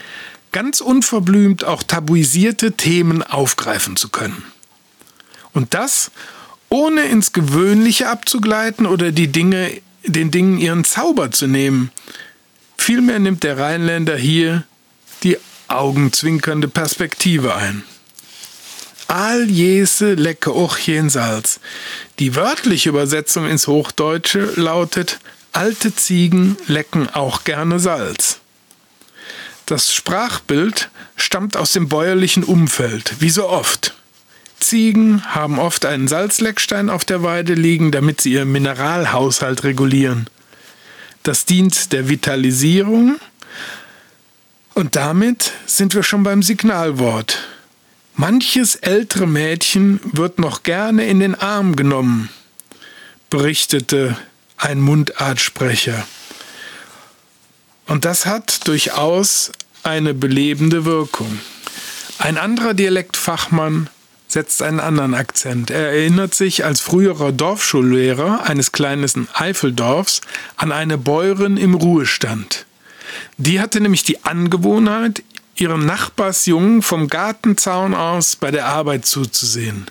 ganz 0.54 0.80
unverblümt 0.80 1.64
auch 1.64 1.82
tabuisierte 1.82 2.72
Themen 2.72 3.22
aufgreifen 3.22 3.96
zu 3.96 4.08
können. 4.08 4.42
Und 5.52 5.74
das 5.74 6.10
ohne 6.70 7.02
ins 7.02 7.34
Gewöhnliche 7.34 8.08
abzugleiten 8.08 8.86
oder 8.86 9.12
die 9.12 9.28
Dinge, 9.28 9.70
den 10.06 10.30
Dingen 10.30 10.56
ihren 10.56 10.84
Zauber 10.84 11.30
zu 11.30 11.46
nehmen, 11.46 11.90
Vielmehr 12.84 13.18
nimmt 13.18 13.44
der 13.44 13.56
Rheinländer 13.56 14.14
hier 14.14 14.64
die 15.22 15.38
augenzwinkernde 15.68 16.68
Perspektive 16.68 17.54
ein. 17.54 17.82
All 19.08 19.48
jese 19.48 20.12
lecke 20.12 20.54
ochchen 20.54 21.08
Salz. 21.08 21.60
Die 22.18 22.36
wörtliche 22.36 22.90
Übersetzung 22.90 23.48
ins 23.48 23.68
Hochdeutsche 23.68 24.52
lautet 24.56 25.18
Alte 25.52 25.96
Ziegen 25.96 26.58
lecken 26.66 27.08
auch 27.08 27.44
gerne 27.44 27.80
Salz. 27.80 28.40
Das 29.66 29.94
Sprachbild 29.94 30.90
stammt 31.16 31.56
aus 31.56 31.72
dem 31.72 31.88
bäuerlichen 31.88 32.44
Umfeld, 32.44 33.14
wie 33.20 33.30
so 33.30 33.48
oft. 33.48 33.94
Ziegen 34.60 35.24
haben 35.34 35.58
oft 35.58 35.84
einen 35.86 36.08
Salzleckstein 36.08 36.90
auf 36.90 37.04
der 37.04 37.22
Weide 37.22 37.54
liegen, 37.54 37.90
damit 37.90 38.20
sie 38.20 38.32
ihren 38.32 38.52
Mineralhaushalt 38.52 39.64
regulieren. 39.64 40.28
Das 41.22 41.44
dient 41.44 41.92
der 41.92 42.08
Vitalisierung 42.08 43.16
und 44.74 44.96
damit 44.96 45.52
sind 45.66 45.94
wir 45.94 46.02
schon 46.02 46.22
beim 46.22 46.42
Signalwort. 46.42 47.38
Manches 48.16 48.76
ältere 48.76 49.26
Mädchen 49.26 50.00
wird 50.04 50.38
noch 50.38 50.62
gerne 50.62 51.06
in 51.06 51.20
den 51.20 51.34
Arm 51.34 51.74
genommen, 51.74 52.28
berichtete 53.30 54.16
ein 54.56 54.80
Mundartsprecher. 54.80 56.06
Und 57.86 58.04
das 58.04 58.26
hat 58.26 58.66
durchaus 58.66 59.52
eine 59.82 60.14
belebende 60.14 60.84
Wirkung. 60.84 61.38
Ein 62.18 62.38
anderer 62.38 62.74
Dialektfachmann 62.74 63.90
setzt 64.28 64.62
einen 64.62 64.80
anderen 64.80 65.14
Akzent. 65.14 65.70
Er 65.70 65.92
erinnert 65.92 66.34
sich 66.34 66.64
als 66.64 66.80
früherer 66.80 67.32
Dorfschullehrer 67.32 68.44
eines 68.44 68.72
kleinen 68.72 69.28
Eifeldorfs 69.32 70.22
an 70.56 70.72
eine 70.72 70.98
Bäuerin 70.98 71.56
im 71.56 71.74
Ruhestand. 71.74 72.66
Die 73.36 73.60
hatte 73.60 73.80
nämlich 73.80 74.02
die 74.02 74.24
Angewohnheit, 74.24 75.22
ihrem 75.56 75.86
Nachbarsjungen 75.86 76.82
vom 76.82 77.08
Gartenzaun 77.08 77.94
aus 77.94 78.34
bei 78.34 78.50
der 78.50 78.66
Arbeit 78.66 79.06
zuzusehen. 79.06 79.86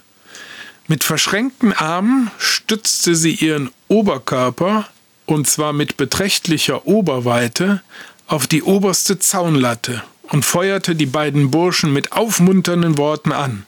Mit 0.87 1.05
verschränkten 1.05 1.71
Armen 1.71 2.29
stützte 2.37 3.15
sie 3.15 3.35
ihren 3.35 3.69
Oberkörper, 3.87 4.89
und 5.25 5.47
zwar 5.47 5.73
mit 5.73 5.97
beträchtlicher 5.97 6.85
Oberweite, 6.87 7.81
auf 8.27 8.47
die 8.47 8.63
oberste 8.63 9.19
Zaunlatte 9.19 10.03
und 10.29 10.45
feuerte 10.45 10.95
die 10.95 11.05
beiden 11.05 11.51
Burschen 11.51 11.93
mit 11.93 12.11
aufmunternden 12.11 12.97
Worten 12.97 13.31
an. 13.31 13.65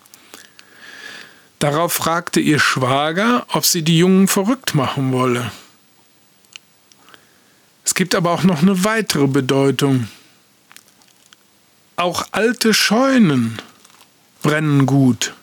Darauf 1.59 1.93
fragte 1.93 2.39
ihr 2.39 2.59
Schwager, 2.59 3.45
ob 3.49 3.65
sie 3.65 3.81
die 3.81 3.97
Jungen 3.97 4.27
verrückt 4.27 4.75
machen 4.75 5.11
wolle. 5.11 5.51
Es 7.83 7.93
gibt 7.93 8.15
aber 8.15 8.31
auch 8.31 8.43
noch 8.43 8.61
eine 8.61 8.83
weitere 8.83 9.27
Bedeutung. 9.27 10.07
Auch 11.95 12.27
alte 12.31 12.73
Scheunen 12.73 13.61
brennen 14.41 14.85
gut. 14.85 15.33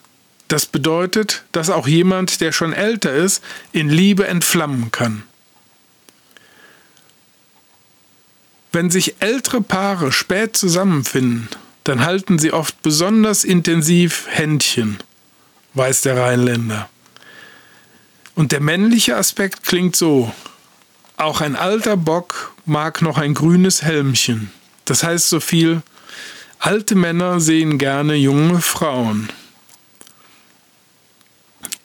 Das 0.48 0.66
bedeutet, 0.66 1.44
dass 1.52 1.70
auch 1.70 1.88
jemand, 1.88 2.40
der 2.40 2.52
schon 2.52 2.72
älter 2.72 3.12
ist, 3.12 3.42
in 3.72 3.88
Liebe 3.88 4.26
entflammen 4.26 4.90
kann. 4.90 5.22
Wenn 8.72 8.90
sich 8.90 9.16
ältere 9.20 9.60
Paare 9.60 10.12
spät 10.12 10.56
zusammenfinden, 10.56 11.48
dann 11.84 12.04
halten 12.04 12.38
sie 12.38 12.52
oft 12.52 12.82
besonders 12.82 13.44
intensiv 13.44 14.26
Händchen 14.28 14.98
weiß 15.74 16.02
der 16.02 16.16
Rheinländer. 16.16 16.88
Und 18.34 18.52
der 18.52 18.60
männliche 18.60 19.16
Aspekt 19.16 19.64
klingt 19.64 19.96
so. 19.96 20.32
Auch 21.16 21.40
ein 21.40 21.56
alter 21.56 21.96
Bock 21.96 22.54
mag 22.64 23.02
noch 23.02 23.18
ein 23.18 23.34
grünes 23.34 23.82
Helmchen. 23.82 24.50
Das 24.84 25.02
heißt 25.02 25.28
so 25.28 25.40
viel, 25.40 25.82
alte 26.58 26.94
Männer 26.94 27.40
sehen 27.40 27.78
gerne 27.78 28.14
junge 28.14 28.60
Frauen. 28.60 29.28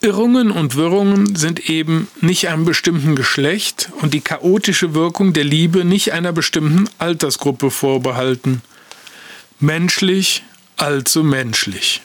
Irrungen 0.00 0.52
und 0.52 0.76
Wirrungen 0.76 1.34
sind 1.34 1.68
eben 1.68 2.06
nicht 2.20 2.48
einem 2.48 2.64
bestimmten 2.64 3.16
Geschlecht 3.16 3.90
und 4.00 4.14
die 4.14 4.20
chaotische 4.20 4.94
Wirkung 4.94 5.32
der 5.32 5.42
Liebe 5.42 5.84
nicht 5.84 6.12
einer 6.12 6.32
bestimmten 6.32 6.88
Altersgruppe 6.98 7.72
vorbehalten. 7.72 8.62
Menschlich, 9.58 10.44
allzu 10.76 11.24
menschlich. 11.24 12.02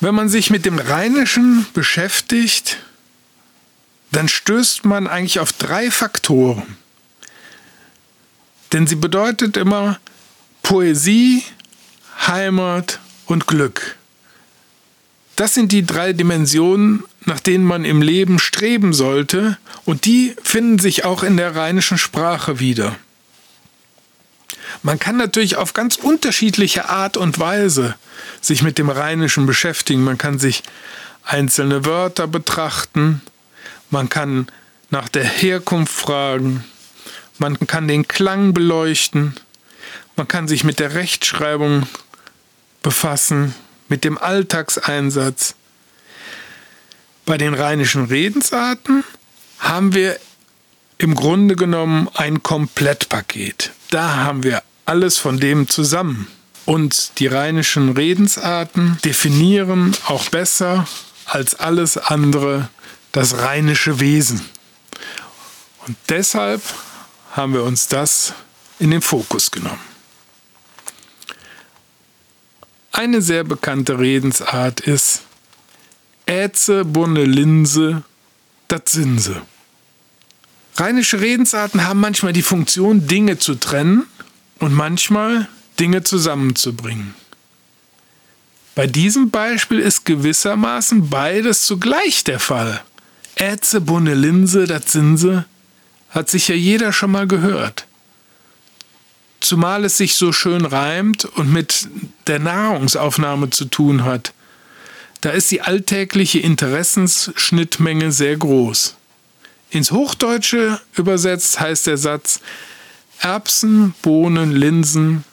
Wenn 0.00 0.14
man 0.14 0.28
sich 0.28 0.50
mit 0.50 0.66
dem 0.66 0.78
Rheinischen 0.78 1.66
beschäftigt, 1.72 2.78
dann 4.10 4.28
stößt 4.28 4.84
man 4.84 5.06
eigentlich 5.06 5.38
auf 5.38 5.52
drei 5.52 5.90
Faktoren. 5.90 6.76
Denn 8.72 8.88
sie 8.88 8.96
bedeutet 8.96 9.56
immer 9.56 10.00
Poesie, 10.62 11.44
Heimat 12.26 12.98
und 13.26 13.46
Glück. 13.46 13.97
Das 15.38 15.54
sind 15.54 15.70
die 15.70 15.86
drei 15.86 16.12
Dimensionen, 16.12 17.04
nach 17.24 17.38
denen 17.38 17.62
man 17.62 17.84
im 17.84 18.02
Leben 18.02 18.40
streben 18.40 18.92
sollte, 18.92 19.56
und 19.84 20.04
die 20.04 20.34
finden 20.42 20.80
sich 20.80 21.04
auch 21.04 21.22
in 21.22 21.36
der 21.36 21.54
rheinischen 21.54 21.96
Sprache 21.96 22.58
wieder. 22.58 22.96
Man 24.82 24.98
kann 24.98 25.16
natürlich 25.16 25.54
auf 25.54 25.74
ganz 25.74 25.94
unterschiedliche 25.94 26.88
Art 26.88 27.16
und 27.16 27.38
Weise 27.38 27.94
sich 28.40 28.62
mit 28.62 28.78
dem 28.78 28.90
Rheinischen 28.90 29.46
beschäftigen. 29.46 30.02
Man 30.02 30.18
kann 30.18 30.40
sich 30.40 30.64
einzelne 31.22 31.84
Wörter 31.84 32.26
betrachten, 32.26 33.22
man 33.90 34.08
kann 34.08 34.48
nach 34.90 35.08
der 35.08 35.24
Herkunft 35.24 35.92
fragen, 35.92 36.64
man 37.38 37.60
kann 37.60 37.86
den 37.86 38.08
Klang 38.08 38.54
beleuchten, 38.54 39.36
man 40.16 40.26
kann 40.26 40.48
sich 40.48 40.64
mit 40.64 40.80
der 40.80 40.94
Rechtschreibung 40.94 41.86
befassen, 42.82 43.54
mit 43.88 44.04
dem 44.04 44.18
Alltagseinsatz. 44.18 45.54
Bei 47.24 47.38
den 47.38 47.54
rheinischen 47.54 48.06
Redensarten 48.06 49.04
haben 49.58 49.94
wir 49.94 50.18
im 50.98 51.14
Grunde 51.14 51.56
genommen 51.56 52.08
ein 52.14 52.42
Komplettpaket. 52.42 53.72
Da 53.90 54.16
haben 54.16 54.42
wir 54.42 54.62
alles 54.84 55.18
von 55.18 55.38
dem 55.38 55.68
zusammen. 55.68 56.26
Und 56.64 57.18
die 57.18 57.26
rheinischen 57.26 57.90
Redensarten 57.90 58.98
definieren 59.04 59.96
auch 60.06 60.28
besser 60.28 60.86
als 61.24 61.54
alles 61.54 61.96
andere 61.96 62.68
das 63.12 63.38
rheinische 63.38 64.00
Wesen. 64.00 64.44
Und 65.86 65.96
deshalb 66.08 66.60
haben 67.32 67.54
wir 67.54 67.62
uns 67.62 67.88
das 67.88 68.34
in 68.78 68.90
den 68.90 69.00
Fokus 69.00 69.50
genommen. 69.50 69.80
Eine 72.98 73.22
sehr 73.22 73.44
bekannte 73.44 74.00
Redensart 74.00 74.80
ist 74.80 75.22
Äze, 76.26 76.84
Bunne, 76.84 77.26
Linse, 77.26 78.02
dat 78.66 78.88
Sinse. 78.88 79.40
Rheinische 80.74 81.20
Redensarten 81.20 81.86
haben 81.86 82.00
manchmal 82.00 82.32
die 82.32 82.42
Funktion, 82.42 83.06
Dinge 83.06 83.38
zu 83.38 83.54
trennen 83.54 84.08
und 84.58 84.74
manchmal 84.74 85.46
Dinge 85.78 86.02
zusammenzubringen. 86.02 87.14
Bei 88.74 88.88
diesem 88.88 89.30
Beispiel 89.30 89.78
ist 89.78 90.04
gewissermaßen 90.04 91.08
beides 91.08 91.66
zugleich 91.66 92.24
der 92.24 92.40
Fall. 92.40 92.82
Äze, 93.36 93.80
Bunne, 93.80 94.14
Linse, 94.14 94.66
dat 94.66 94.88
Sinse 94.88 95.44
hat 96.10 96.28
sicher 96.28 96.56
jeder 96.56 96.92
schon 96.92 97.12
mal 97.12 97.28
gehört 97.28 97.87
zumal 99.40 99.84
es 99.84 99.96
sich 99.96 100.14
so 100.14 100.32
schön 100.32 100.64
reimt 100.64 101.24
und 101.24 101.52
mit 101.52 101.88
der 102.26 102.38
Nahrungsaufnahme 102.38 103.50
zu 103.50 103.66
tun 103.66 104.04
hat. 104.04 104.32
Da 105.20 105.30
ist 105.30 105.50
die 105.50 105.62
alltägliche 105.62 106.38
Interessensschnittmenge 106.38 108.12
sehr 108.12 108.36
groß. 108.36 108.94
Ins 109.70 109.90
Hochdeutsche 109.90 110.80
übersetzt 110.94 111.60
heißt 111.60 111.86
der 111.86 111.96
Satz 111.96 112.40
Erbsen, 113.20 113.94
Bohnen, 114.02 114.52
Linsen, 114.52 115.24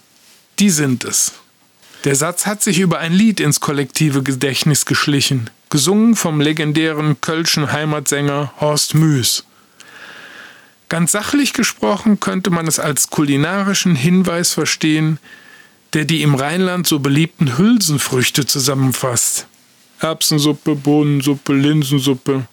die 0.59 0.71
sind 0.71 1.03
es. 1.03 1.33
Der 2.03 2.15
Satz 2.15 2.45
hat 2.45 2.61
sich 2.61 2.79
über 2.79 2.99
ein 2.99 3.13
Lied 3.13 3.39
ins 3.39 3.59
kollektive 3.59 4.23
Gedächtnis 4.23 4.85
geschlichen, 4.85 5.49
gesungen 5.69 6.15
vom 6.15 6.41
legendären 6.41 7.21
kölschen 7.21 7.71
Heimatsänger 7.71 8.53
Horst 8.59 8.95
Müß. 8.95 9.45
Ganz 10.87 11.11
sachlich 11.11 11.53
gesprochen 11.53 12.19
könnte 12.19 12.51
man 12.51 12.67
es 12.67 12.79
als 12.79 13.09
kulinarischen 13.09 13.95
Hinweis 13.95 14.53
verstehen, 14.53 15.19
der 15.93 16.05
die 16.05 16.21
im 16.21 16.35
Rheinland 16.35 16.85
so 16.85 16.99
beliebten 16.99 17.57
Hülsenfrüchte 17.57 18.45
zusammenfasst. 18.45 19.47
Erbsensuppe, 19.99 20.75
Bohnensuppe, 20.75 21.53
Linsensuppe. 21.53 22.45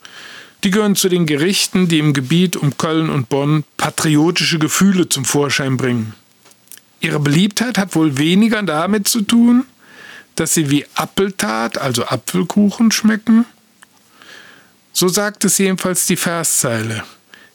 Die 0.65 0.71
gehören 0.71 0.97
zu 0.97 1.09
den 1.09 1.27
Gerichten, 1.27 1.89
die 1.89 1.99
im 1.99 2.15
Gebiet 2.15 2.57
um 2.57 2.79
Köln 2.79 3.11
und 3.11 3.29
Bonn 3.29 3.65
patriotische 3.77 4.59
Gefühle 4.59 5.09
zum 5.09 5.25
Vorschein 5.25 5.77
bringen. 5.77 6.15
Ihre 7.01 7.19
Beliebtheit 7.19 7.79
hat 7.79 7.97
wohl 7.97 8.17
weniger 8.17 8.63
damit 8.63 9.09
zu 9.09 9.23
tun, 9.23 9.65
dass 10.37 10.55
sie 10.55 10.71
wie 10.71 10.87
Appeltat, 10.95 11.79
also 11.79 12.05
Apfelkuchen, 12.05 12.93
schmecken. 12.93 13.45
So 14.93 15.09
sagt 15.09 15.45
es 15.45 15.59
jedenfalls 15.59 16.07
die 16.07 16.17
Verszeile. 16.17 17.03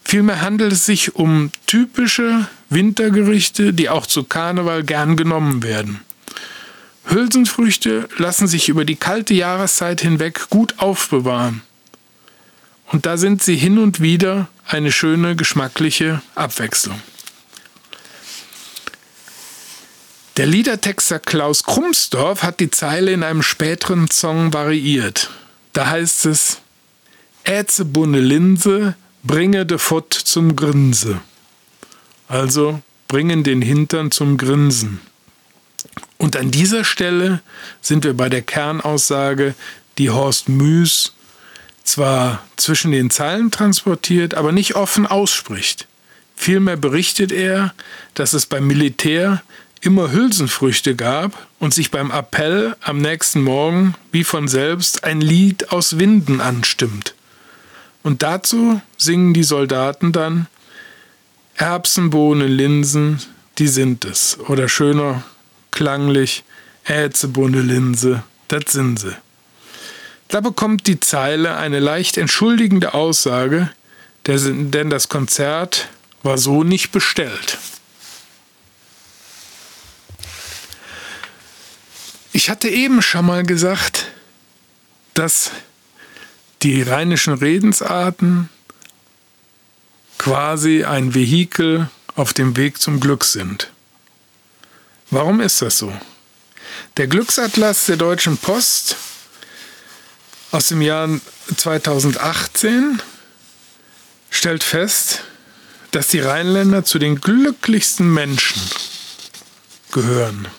Vielmehr 0.09 0.39
handelt 0.39 0.71
es 0.71 0.85
sich 0.85 1.15
um 1.15 1.51
typische 1.65 2.47
Wintergerichte, 2.69 3.73
die 3.73 3.89
auch 3.89 4.05
zu 4.05 4.23
Karneval 4.23 4.85
gern 4.85 5.17
genommen 5.17 5.63
werden. 5.63 5.99
Hülsenfrüchte 7.07 8.07
lassen 8.15 8.47
sich 8.47 8.69
über 8.69 8.85
die 8.85 8.95
kalte 8.95 9.33
Jahreszeit 9.33 9.99
hinweg 9.99 10.49
gut 10.49 10.75
aufbewahren. 10.79 11.61
Und 12.85 13.05
da 13.05 13.17
sind 13.17 13.43
sie 13.43 13.57
hin 13.57 13.77
und 13.77 13.99
wieder 13.99 14.47
eine 14.65 14.93
schöne 14.93 15.35
geschmackliche 15.35 16.21
Abwechslung. 16.35 17.01
Der 20.37 20.45
Liedertexter 20.45 21.19
Klaus 21.19 21.65
Krumsdorf 21.65 22.43
hat 22.43 22.61
die 22.61 22.71
Zeile 22.71 23.11
in 23.11 23.23
einem 23.23 23.43
späteren 23.43 24.09
Song 24.09 24.53
variiert. 24.53 25.31
Da 25.73 25.89
heißt 25.89 26.27
es: 26.27 26.59
Äze 27.43 27.83
bunne 27.83 28.21
Linse, 28.21 28.95
bringe 29.23 29.65
de 29.65 29.77
Fott 29.77 30.13
zum 30.13 30.55
Grinse. 30.55 31.19
Also 32.27 32.81
bringen 33.07 33.43
den 33.43 33.61
Hintern 33.61 34.11
zum 34.11 34.37
Grinsen. 34.37 35.01
Und 36.17 36.35
an 36.35 36.51
dieser 36.51 36.83
Stelle 36.83 37.41
sind 37.81 38.03
wir 38.03 38.15
bei 38.15 38.29
der 38.29 38.41
Kernaussage, 38.41 39.55
die 39.97 40.09
Horst 40.09 40.49
Müß 40.49 41.13
zwar 41.83 42.43
zwischen 42.57 42.91
den 42.91 43.09
Zeilen 43.09 43.49
transportiert, 43.51 44.33
aber 44.33 44.51
nicht 44.51 44.75
offen 44.75 45.07
ausspricht. 45.07 45.87
Vielmehr 46.35 46.77
berichtet 46.77 47.31
er, 47.31 47.73
dass 48.13 48.33
es 48.33 48.45
beim 48.45 48.67
Militär 48.67 49.41
immer 49.81 50.11
Hülsenfrüchte 50.11 50.95
gab 50.95 51.47
und 51.59 51.73
sich 51.73 51.91
beim 51.91 52.11
Appell 52.11 52.75
am 52.81 52.99
nächsten 52.99 53.41
Morgen 53.41 53.95
wie 54.11 54.23
von 54.23 54.47
selbst 54.47 55.03
ein 55.03 55.21
Lied 55.21 55.71
aus 55.71 55.97
Winden 55.97 56.41
anstimmt. 56.41 57.15
Und 58.03 58.23
dazu 58.23 58.81
singen 58.97 59.33
die 59.33 59.43
Soldaten 59.43 60.11
dann 60.11 60.47
Erbsen, 61.55 62.09
Bohnen, 62.09 62.47
Linsen, 62.47 63.19
die 63.57 63.67
sind 63.67 64.05
es. 64.05 64.37
Oder 64.39 64.69
schöner 64.69 65.23
klanglich 65.71 66.43
Äze, 66.85 67.27
Bohne, 67.27 67.61
Linse, 67.61 68.23
das 68.47 68.71
sind 68.71 68.99
sie. 68.99 69.15
Da 70.27 70.41
bekommt 70.41 70.87
die 70.87 70.99
Zeile 70.99 71.55
eine 71.55 71.79
leicht 71.79 72.17
entschuldigende 72.17 72.93
Aussage, 72.93 73.69
denn 74.25 74.89
das 74.89 75.09
Konzert 75.09 75.87
war 76.21 76.37
so 76.37 76.63
nicht 76.63 76.91
bestellt. 76.91 77.57
Ich 82.33 82.49
hatte 82.49 82.69
eben 82.69 83.01
schon 83.01 83.25
mal 83.25 83.43
gesagt, 83.43 84.07
dass 85.13 85.51
die 86.67 86.81
rheinischen 86.81 87.33
Redensarten 87.33 88.49
quasi 90.17 90.83
ein 90.83 91.13
Vehikel 91.13 91.89
auf 92.15 92.33
dem 92.33 92.57
Weg 92.57 92.81
zum 92.81 92.99
Glück 92.99 93.23
sind. 93.23 93.71
Warum 95.09 95.39
ist 95.39 95.61
das 95.61 95.77
so? 95.77 95.93
Der 96.97 97.07
Glücksatlas 97.07 97.85
der 97.85 97.95
Deutschen 97.95 98.37
Post 98.37 98.97
aus 100.51 100.67
dem 100.67 100.81
Jahr 100.81 101.07
2018 101.55 103.01
stellt 104.29 104.65
fest, 104.65 105.23
dass 105.91 106.09
die 106.09 106.19
Rheinländer 106.19 106.83
zu 106.83 106.99
den 106.99 107.21
glücklichsten 107.21 108.13
Menschen 108.13 108.61
gehören. 109.93 110.49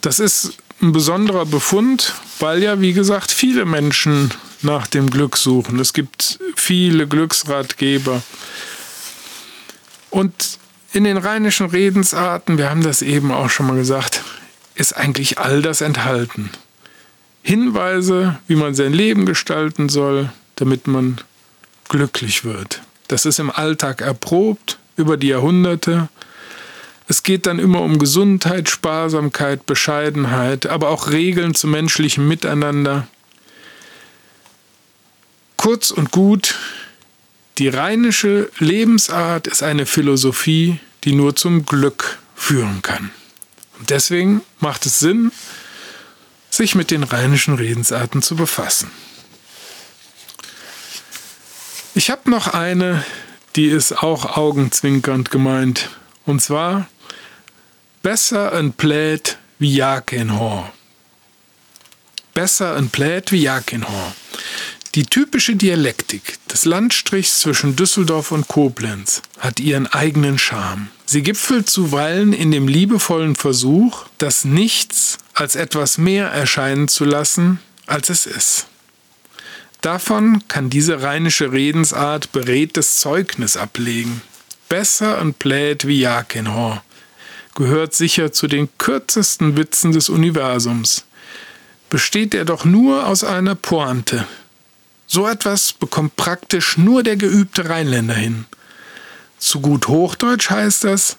Das 0.00 0.18
ist 0.18 0.54
ein 0.80 0.92
besonderer 0.92 1.44
Befund, 1.44 2.14
weil 2.40 2.62
ja, 2.62 2.80
wie 2.80 2.92
gesagt, 2.92 3.30
viele 3.30 3.64
Menschen 3.64 4.32
nach 4.62 4.86
dem 4.86 5.10
Glück 5.10 5.36
suchen. 5.36 5.78
Es 5.78 5.92
gibt 5.92 6.38
viele 6.56 7.06
Glücksratgeber. 7.06 8.22
Und 10.10 10.58
in 10.92 11.04
den 11.04 11.16
rheinischen 11.16 11.66
Redensarten, 11.66 12.58
wir 12.58 12.70
haben 12.70 12.82
das 12.82 13.02
eben 13.02 13.30
auch 13.30 13.50
schon 13.50 13.66
mal 13.66 13.76
gesagt, 13.76 14.22
ist 14.74 14.96
eigentlich 14.96 15.38
all 15.38 15.62
das 15.62 15.80
enthalten. 15.80 16.50
Hinweise, 17.42 18.38
wie 18.48 18.56
man 18.56 18.74
sein 18.74 18.92
Leben 18.92 19.24
gestalten 19.24 19.88
soll, 19.88 20.30
damit 20.56 20.86
man 20.86 21.20
glücklich 21.88 22.44
wird. 22.44 22.82
Das 23.08 23.24
ist 23.24 23.38
im 23.38 23.50
Alltag 23.50 24.02
erprobt 24.02 24.78
über 24.96 25.16
die 25.16 25.28
Jahrhunderte. 25.28 26.08
Es 27.10 27.24
geht 27.24 27.46
dann 27.46 27.58
immer 27.58 27.80
um 27.80 27.98
Gesundheit, 27.98 28.70
Sparsamkeit, 28.70 29.66
Bescheidenheit, 29.66 30.66
aber 30.66 30.90
auch 30.90 31.10
Regeln 31.10 31.56
zum 31.56 31.72
menschlichen 31.72 32.28
Miteinander. 32.28 33.08
Kurz 35.56 35.90
und 35.90 36.12
gut, 36.12 36.54
die 37.58 37.66
rheinische 37.66 38.48
Lebensart 38.60 39.48
ist 39.48 39.64
eine 39.64 39.86
Philosophie, 39.86 40.78
die 41.02 41.12
nur 41.12 41.34
zum 41.34 41.66
Glück 41.66 42.20
führen 42.36 42.80
kann. 42.80 43.10
Und 43.80 43.90
deswegen 43.90 44.42
macht 44.60 44.86
es 44.86 45.00
Sinn, 45.00 45.32
sich 46.48 46.76
mit 46.76 46.92
den 46.92 47.02
rheinischen 47.02 47.56
Redensarten 47.56 48.22
zu 48.22 48.36
befassen. 48.36 48.88
Ich 51.96 52.08
habe 52.08 52.30
noch 52.30 52.46
eine, 52.46 53.04
die 53.56 53.66
ist 53.66 54.00
auch 54.00 54.36
augenzwinkernd 54.36 55.32
gemeint. 55.32 55.90
Und 56.24 56.40
zwar 56.40 56.86
besser 58.02 58.52
ein 58.52 58.72
Plät 58.72 59.38
wie 59.58 59.74
ja 59.74 60.00
kein 60.00 60.32
Haar. 60.32 60.72
Besser 62.32 62.76
ein 62.76 62.88
Plät 62.88 63.30
wie 63.32 63.42
ja 63.42 63.60
kein 63.60 63.86
Haar. 63.86 64.14
Die 64.94 65.04
typische 65.04 65.54
Dialektik 65.54 66.38
des 66.48 66.64
Landstrichs 66.64 67.40
zwischen 67.40 67.76
Düsseldorf 67.76 68.32
und 68.32 68.48
Koblenz 68.48 69.22
hat 69.38 69.60
ihren 69.60 69.86
eigenen 69.86 70.38
Charme. 70.38 70.88
Sie 71.04 71.22
gipfelt 71.22 71.68
zuweilen 71.68 72.32
in 72.32 72.50
dem 72.50 72.66
liebevollen 72.66 73.36
Versuch, 73.36 74.06
das 74.18 74.44
Nichts 74.44 75.18
als 75.34 75.54
etwas 75.54 75.98
mehr 75.98 76.28
erscheinen 76.28 76.88
zu 76.88 77.04
lassen, 77.04 77.60
als 77.86 78.08
es 78.08 78.26
ist. 78.26 78.66
Davon 79.80 80.42
kann 80.48 80.70
diese 80.70 81.02
rheinische 81.02 81.52
Redensart 81.52 82.32
beredtes 82.32 82.96
Zeugnis 82.96 83.56
ablegen. 83.56 84.22
Besser 84.68 85.20
und 85.20 85.38
plät 85.38 85.86
wie 85.86 86.00
Jakenhor 86.00 86.82
gehört 87.54 87.94
sicher 87.94 88.32
zu 88.32 88.46
den 88.46 88.68
kürzesten 88.78 89.56
Witzen 89.56 89.92
des 89.92 90.08
Universums. 90.08 91.04
Besteht 91.88 92.34
er 92.34 92.44
doch 92.44 92.64
nur 92.64 93.06
aus 93.06 93.24
einer 93.24 93.54
Pointe, 93.54 94.26
so 95.06 95.26
etwas 95.26 95.72
bekommt 95.72 96.14
praktisch 96.14 96.78
nur 96.78 97.02
der 97.02 97.16
geübte 97.16 97.68
Rheinländer 97.68 98.14
hin. 98.14 98.44
Zu 99.38 99.60
gut 99.60 99.88
Hochdeutsch 99.88 100.50
heißt 100.50 100.84
das, 100.84 101.16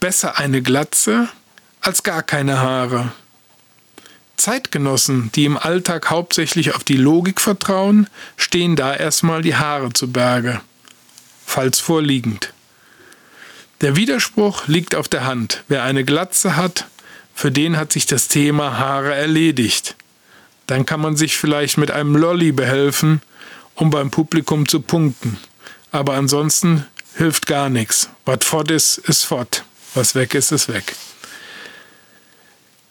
besser 0.00 0.38
eine 0.38 0.60
Glatze 0.60 1.28
als 1.80 2.02
gar 2.02 2.22
keine 2.22 2.60
Haare. 2.60 3.12
Zeitgenossen, 4.36 5.30
die 5.34 5.44
im 5.46 5.56
Alltag 5.56 6.10
hauptsächlich 6.10 6.74
auf 6.74 6.84
die 6.84 6.96
Logik 6.96 7.40
vertrauen, 7.40 8.06
stehen 8.36 8.76
da 8.76 8.94
erstmal 8.94 9.40
die 9.40 9.56
Haare 9.56 9.92
zu 9.94 10.12
Berge, 10.12 10.60
falls 11.46 11.78
vorliegend. 11.78 12.52
Der 13.82 13.96
Widerspruch 13.96 14.68
liegt 14.68 14.94
auf 14.94 15.08
der 15.08 15.24
Hand. 15.24 15.64
Wer 15.66 15.82
eine 15.82 16.04
Glatze 16.04 16.56
hat, 16.56 16.86
für 17.34 17.50
den 17.50 17.76
hat 17.76 17.92
sich 17.92 18.06
das 18.06 18.28
Thema 18.28 18.78
Haare 18.78 19.12
erledigt. 19.12 19.96
Dann 20.68 20.86
kann 20.86 21.00
man 21.00 21.16
sich 21.16 21.36
vielleicht 21.36 21.78
mit 21.78 21.90
einem 21.90 22.14
Lolli 22.14 22.52
behelfen, 22.52 23.20
um 23.74 23.90
beim 23.90 24.12
Publikum 24.12 24.68
zu 24.68 24.80
punkten. 24.80 25.36
Aber 25.90 26.14
ansonsten 26.14 26.86
hilft 27.16 27.46
gar 27.46 27.68
nichts. 27.70 28.08
Was 28.24 28.44
fort 28.44 28.70
ist, 28.70 28.98
ist 28.98 29.24
fort. 29.24 29.64
Was 29.94 30.14
weg 30.14 30.34
ist, 30.34 30.52
ist 30.52 30.68
weg. 30.72 30.94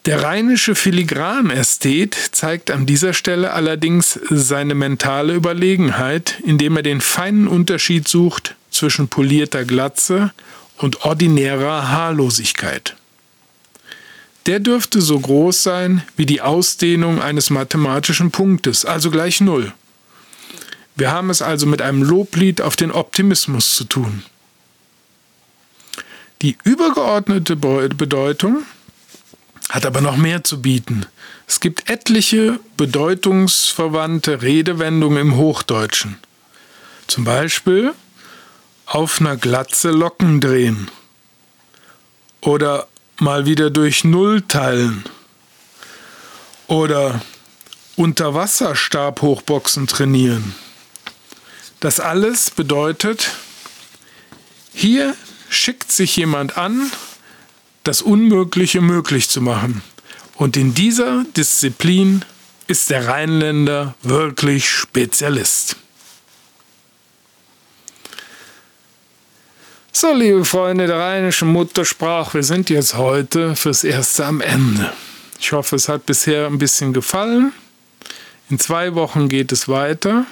Der 0.06 0.24
rheinische 0.24 0.76
Filigramästhet 0.76 2.18
zeigt 2.34 2.70
an 2.70 2.86
dieser 2.86 3.14
Stelle 3.14 3.54
allerdings 3.54 4.20
seine 4.30 4.76
mentale 4.76 5.36
Überlegenheit, 5.36 6.42
indem 6.44 6.76
er 6.76 6.84
den 6.84 7.00
feinen 7.00 7.48
Unterschied 7.48 8.10
sucht 8.10 8.56
zwischen 8.72 9.08
polierter 9.08 9.64
Glatze 9.64 10.34
und 10.82 11.04
ordinärer 11.04 11.90
Haarlosigkeit. 11.90 12.96
Der 14.48 14.60
dürfte 14.60 15.02
so 15.02 15.20
groß 15.20 15.62
sein 15.62 16.04
wie 16.16 16.26
die 16.26 16.42
Ausdehnung 16.42 17.22
eines 17.22 17.52
mathematischen 17.52 18.32
Punktes, 18.32 18.86
also 18.86 19.12
gleich 19.12 19.40
Null. 19.40 19.74
Wir 20.96 21.12
haben 21.12 21.30
es 21.30 21.42
also 21.42 21.68
mit 21.68 21.82
einem 21.82 22.04
Loblied 22.04 22.62
auf 22.62 22.76
den 22.76 22.92
Optimismus 22.92 23.76
zu 23.76 23.84
tun. 23.84 24.24
Die 26.42 26.58
übergeordnete 26.64 27.56
Bedeutung 27.56 28.64
hat 29.70 29.86
aber 29.86 30.02
noch 30.02 30.18
mehr 30.18 30.44
zu 30.44 30.62
bieten. 30.62 31.06
Es 31.48 31.60
gibt 31.60 31.90
etliche 31.90 32.60
bedeutungsverwandte 32.78 34.42
Redewendungen 34.42 35.20
im 35.20 35.36
Hochdeutschen. 35.36 36.18
Zum 37.06 37.26
Beispiel 37.26 37.94
auf 38.94 39.22
einer 39.22 39.38
Glatze 39.38 39.90
Locken 39.90 40.42
drehen 40.42 40.92
oder 42.42 42.90
mal 43.20 43.46
wieder 43.46 43.70
durch 43.70 44.04
Null 44.04 44.42
teilen 44.42 45.06
oder 46.68 47.22
unter 47.96 48.34
Wasser 48.34 48.76
Stabhochboxen 48.76 49.88
trainieren. 49.88 50.56
Das 51.80 52.02
alles 52.02 52.50
bedeutet, 52.50 53.32
hier 54.74 55.16
schickt 55.50 55.90
sich 55.90 56.18
jemand 56.18 56.58
an, 56.58 56.92
das 57.84 58.02
Unmögliche 58.02 58.82
möglich 58.82 59.30
zu 59.30 59.40
machen. 59.40 59.82
Und 60.36 60.58
in 60.58 60.74
dieser 60.74 61.24
Disziplin 61.38 62.26
ist 62.68 62.90
der 62.90 63.08
Rheinländer 63.08 63.96
wirklich 64.02 64.70
Spezialist. 64.70 65.78
So, 69.94 70.14
liebe 70.14 70.46
Freunde 70.46 70.88
der 70.88 71.00
rheinischen 71.00 71.50
Muttersprache, 71.50 72.36
wir 72.36 72.44
sind 72.44 72.70
jetzt 72.70 72.96
heute 72.96 73.58
fürs 73.58 73.84
Erste 73.84 74.26
am 74.26 74.40
Ende. 74.40 74.94
Ich 75.38 75.52
hoffe, 75.52 75.76
es 75.76 75.90
hat 75.90 76.06
bisher 76.06 76.48
ein 76.48 76.58
bisschen 76.58 76.94
gefallen. 76.94 77.52
In 78.50 78.58
zwei 78.58 78.96
Wochen 78.96 79.28
geht 79.28 79.52
es 79.52 79.68
weiter. 79.68 80.26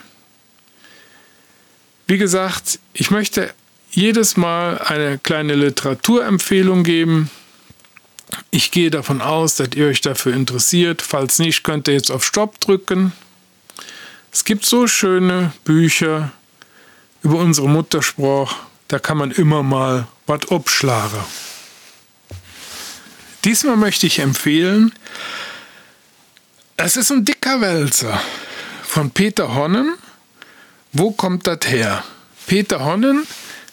Wie 2.07 2.17
gesagt, 2.17 2.79
ich 2.93 3.11
möchte 3.11 3.53
jedes 3.91 4.37
Mal 4.37 4.77
eine 4.77 5.17
kleine 5.17 5.55
Literaturempfehlung 5.55 6.85
geben. 6.85 7.29
Ich 8.51 8.71
gehe 8.71 8.89
davon 8.89 9.21
aus, 9.21 9.55
dass 9.55 9.71
ihr 9.75 9.87
euch 9.87 9.99
dafür 9.99 10.33
interessiert. 10.35 11.01
Falls 11.01 11.37
nicht, 11.37 11.63
könnt 11.63 11.89
ihr 11.89 11.95
jetzt 11.95 12.11
auf 12.11 12.23
Stopp 12.23 12.61
drücken. 12.61 13.11
Es 14.31 14.45
gibt 14.45 14.65
so 14.65 14.87
schöne 14.87 15.51
Bücher 15.65 16.31
über 17.23 17.39
unsere 17.39 17.67
Muttersprache, 17.67 18.55
da 18.89 18.99
kann 18.99 19.17
man 19.17 19.31
immer 19.31 19.63
mal 19.63 20.07
was 20.27 20.51
abschlagen. 20.51 21.23
Diesmal 23.45 23.77
möchte 23.77 24.05
ich 24.05 24.19
empfehlen, 24.19 24.93
es 26.75 26.97
ist 26.97 27.11
ein 27.11 27.23
dicker 27.23 27.61
Wälzer 27.61 28.21
von 28.83 29.11
Peter 29.11 29.55
Honnen 29.55 29.95
wo 30.91 31.11
kommt 31.11 31.45
das 31.45 31.59
her? 31.67 32.03
Peter 32.47 32.83
Honnen 32.83 33.27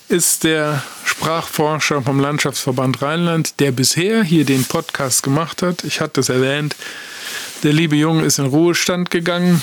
ist 0.09 0.45
der 0.45 0.83
Sprachforscher 1.05 2.03
vom 2.03 2.21
Landschaftsverband 2.21 3.01
Rheinland, 3.01 3.59
der 3.59 3.73
bisher 3.73 4.23
hier 4.23 4.45
den 4.45 4.65
Podcast 4.65 5.23
gemacht 5.23 5.63
hat. 5.63 5.83
Ich 5.85 6.03
hatte 6.03 6.21
es 6.21 6.29
erwähnt. 6.29 6.77
Der 7.63 7.73
liebe 7.73 7.97
Junge 7.97 8.25
ist 8.25 8.39
in 8.39 8.45
Ruhestand 8.45 9.11
gegangen. 9.11 9.63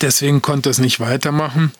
Deswegen 0.00 0.40
konnte 0.40 0.70
es 0.70 0.78
nicht 0.78 1.00
weitermachen. 1.00 1.72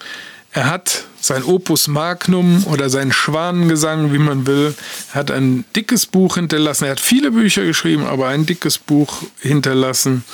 Er 0.52 0.70
hat 0.70 1.04
sein 1.20 1.44
Opus 1.44 1.88
Magnum 1.88 2.64
oder 2.66 2.88
sein 2.88 3.12
Schwanengesang, 3.12 4.12
wie 4.12 4.18
man 4.18 4.46
will, 4.46 4.74
hat 5.12 5.30
ein 5.30 5.64
dickes 5.76 6.06
Buch 6.06 6.36
hinterlassen. 6.36 6.84
Er 6.84 6.92
hat 6.92 7.00
viele 7.00 7.30
Bücher 7.30 7.64
geschrieben, 7.64 8.06
aber 8.06 8.28
ein 8.28 8.46
dickes 8.46 8.78
Buch 8.78 9.22
hinterlassen. 9.40 10.24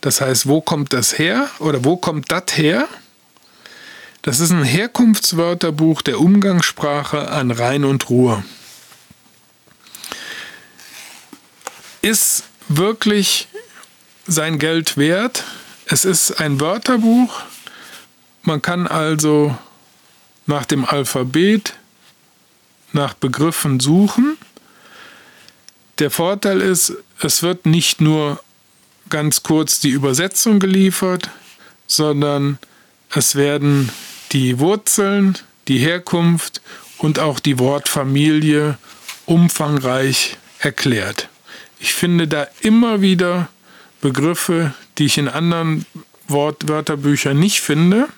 Das 0.00 0.20
heißt, 0.20 0.46
wo 0.46 0.60
kommt 0.60 0.92
das 0.92 1.18
her? 1.18 1.48
Oder 1.58 1.84
wo 1.84 1.96
kommt 1.96 2.30
das 2.30 2.56
her? 2.56 2.88
Das 4.22 4.40
ist 4.40 4.52
ein 4.52 4.64
Herkunftswörterbuch 4.64 6.02
der 6.02 6.20
Umgangssprache 6.20 7.30
an 7.30 7.50
Rhein 7.50 7.84
und 7.84 8.08
Ruhr. 8.08 8.42
Ist 12.00 12.44
wirklich 12.68 13.48
sein 14.26 14.58
Geld 14.58 14.96
wert. 14.96 15.44
Es 15.86 16.04
ist 16.04 16.40
ein 16.40 16.60
Wörterbuch. 16.60 17.42
Man 18.44 18.60
kann 18.60 18.86
also 18.86 19.56
nach 20.46 20.66
dem 20.66 20.84
Alphabet 20.84 21.74
nach 22.92 23.14
Begriffen 23.14 23.80
suchen. 23.80 24.36
Der 25.98 26.10
Vorteil 26.10 26.60
ist, 26.60 26.92
es 27.20 27.42
wird 27.42 27.64
nicht 27.64 28.02
nur 28.02 28.42
ganz 29.08 29.42
kurz 29.42 29.80
die 29.80 29.90
Übersetzung 29.90 30.58
geliefert, 30.58 31.30
sondern 31.86 32.58
es 33.10 33.34
werden 33.34 33.90
die 34.32 34.58
Wurzeln, 34.58 35.38
die 35.68 35.78
Herkunft 35.78 36.60
und 36.98 37.18
auch 37.18 37.40
die 37.40 37.58
Wortfamilie 37.58 38.76
umfangreich 39.24 40.36
erklärt. 40.58 41.28
Ich 41.78 41.94
finde 41.94 42.28
da 42.28 42.46
immer 42.60 43.00
wieder 43.00 43.48
Begriffe, 44.02 44.74
die 44.98 45.06
ich 45.06 45.16
in 45.16 45.28
anderen 45.28 45.86
Wortwörterbüchern 46.28 47.38
nicht 47.38 47.60
finde. 47.60 48.08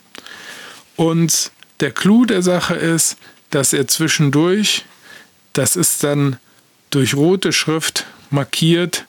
Und 0.96 1.52
der 1.80 1.92
Clou 1.92 2.24
der 2.24 2.42
Sache 2.42 2.74
ist, 2.74 3.16
dass 3.50 3.72
er 3.72 3.86
zwischendurch, 3.86 4.84
das 5.52 5.76
ist 5.76 6.02
dann 6.02 6.38
durch 6.90 7.14
rote 7.14 7.52
Schrift 7.52 8.06
markiert, 8.30 9.06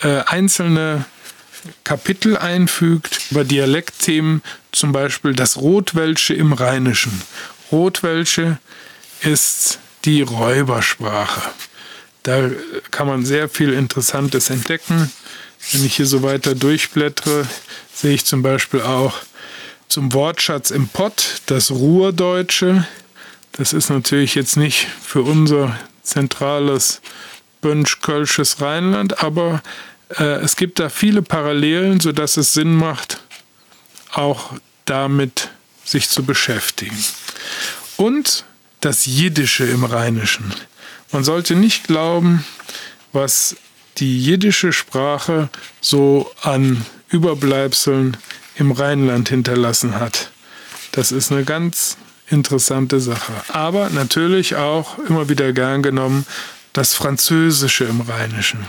äh, 0.00 0.22
einzelne 0.26 1.04
Kapitel 1.82 2.36
einfügt 2.36 3.20
über 3.30 3.44
Dialektthemen, 3.44 4.42
zum 4.72 4.92
Beispiel 4.92 5.34
das 5.34 5.56
Rotwelsche 5.56 6.34
im 6.34 6.52
Rheinischen. 6.52 7.22
Rotwelsche 7.72 8.58
ist 9.22 9.78
die 10.04 10.22
Räubersprache. 10.22 11.50
Da 12.22 12.50
kann 12.90 13.06
man 13.06 13.24
sehr 13.24 13.48
viel 13.48 13.72
Interessantes 13.72 14.50
entdecken. 14.50 15.10
Wenn 15.72 15.84
ich 15.84 15.96
hier 15.96 16.06
so 16.06 16.22
weiter 16.22 16.54
durchblättere, 16.54 17.46
sehe 17.94 18.14
ich 18.14 18.24
zum 18.24 18.42
Beispiel 18.42 18.82
auch 18.82 19.14
zum 19.94 20.12
Wortschatz 20.12 20.72
im 20.72 20.88
Pott 20.88 21.40
das 21.46 21.70
Ruhrdeutsche. 21.70 22.84
Das 23.52 23.72
ist 23.72 23.90
natürlich 23.90 24.34
jetzt 24.34 24.56
nicht 24.56 24.88
für 25.00 25.22
unser 25.22 25.78
zentrales 26.02 27.00
Bönsch-Kölsches 27.60 28.60
Rheinland, 28.60 29.22
aber 29.22 29.62
äh, 30.18 30.24
es 30.42 30.56
gibt 30.56 30.80
da 30.80 30.88
viele 30.88 31.22
Parallelen, 31.22 32.00
sodass 32.00 32.36
es 32.36 32.54
Sinn 32.54 32.74
macht, 32.74 33.20
auch 34.10 34.54
damit 34.84 35.50
sich 35.84 36.08
zu 36.08 36.24
beschäftigen. 36.24 36.98
Und 37.96 38.44
das 38.80 39.06
Jiddische 39.06 39.64
im 39.64 39.84
Rheinischen. 39.84 40.52
Man 41.12 41.22
sollte 41.22 41.54
nicht 41.54 41.86
glauben, 41.86 42.44
was 43.12 43.54
die 43.98 44.20
jiddische 44.20 44.72
Sprache 44.72 45.50
so 45.80 46.32
an 46.42 46.84
Überbleibseln 47.10 48.16
im 48.56 48.72
Rheinland 48.72 49.28
hinterlassen 49.28 49.98
hat. 49.98 50.30
Das 50.92 51.12
ist 51.12 51.32
eine 51.32 51.44
ganz 51.44 51.96
interessante 52.28 53.00
Sache. 53.00 53.32
Aber 53.48 53.90
natürlich 53.90 54.56
auch 54.56 54.98
immer 54.98 55.28
wieder 55.28 55.52
gern 55.52 55.82
genommen 55.82 56.26
das 56.72 56.94
Französische 56.94 57.84
im 57.84 58.00
Rheinischen. 58.00 58.66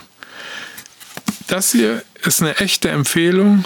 Das 1.47 1.71
hier 1.71 2.03
ist 2.23 2.41
eine 2.41 2.57
echte 2.57 2.89
Empfehlung. 2.89 3.65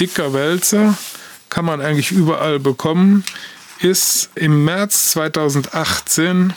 Dicker 0.00 0.32
Wälzer 0.32 0.96
kann 1.48 1.64
man 1.64 1.80
eigentlich 1.80 2.10
überall 2.12 2.58
bekommen. 2.58 3.24
Ist 3.80 4.30
im 4.34 4.64
März 4.64 5.12
2018, 5.12 6.52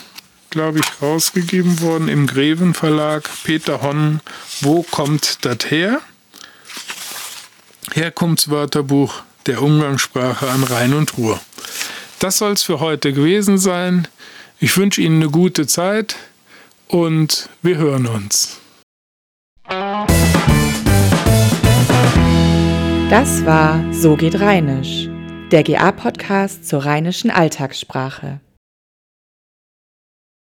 glaube 0.50 0.80
ich, 0.80 1.02
rausgegeben 1.02 1.80
worden 1.80 2.08
im 2.08 2.26
Greven 2.26 2.74
Verlag. 2.74 3.28
Peter 3.44 3.80
Honnen, 3.82 4.20
Wo 4.60 4.82
kommt 4.82 5.44
das 5.44 5.70
her? 5.70 6.00
Herkunftswörterbuch 7.92 9.22
der 9.46 9.62
Umgangssprache 9.62 10.48
an 10.48 10.62
Rhein 10.64 10.94
und 10.94 11.18
Ruhr. 11.18 11.40
Das 12.18 12.38
soll 12.38 12.52
es 12.52 12.62
für 12.62 12.80
heute 12.80 13.12
gewesen 13.12 13.58
sein. 13.58 14.06
Ich 14.60 14.76
wünsche 14.76 15.00
Ihnen 15.00 15.22
eine 15.22 15.30
gute 15.30 15.66
Zeit 15.66 16.16
und 16.86 17.48
wir 17.62 17.76
hören 17.78 18.06
uns. 18.06 18.60
Das 23.10 23.44
war 23.44 23.82
So 23.92 24.16
geht 24.16 24.38
Rheinisch, 24.40 25.08
der 25.50 25.64
GA-Podcast 25.64 26.68
zur 26.68 26.84
rheinischen 26.84 27.30
Alltagssprache. 27.30 28.40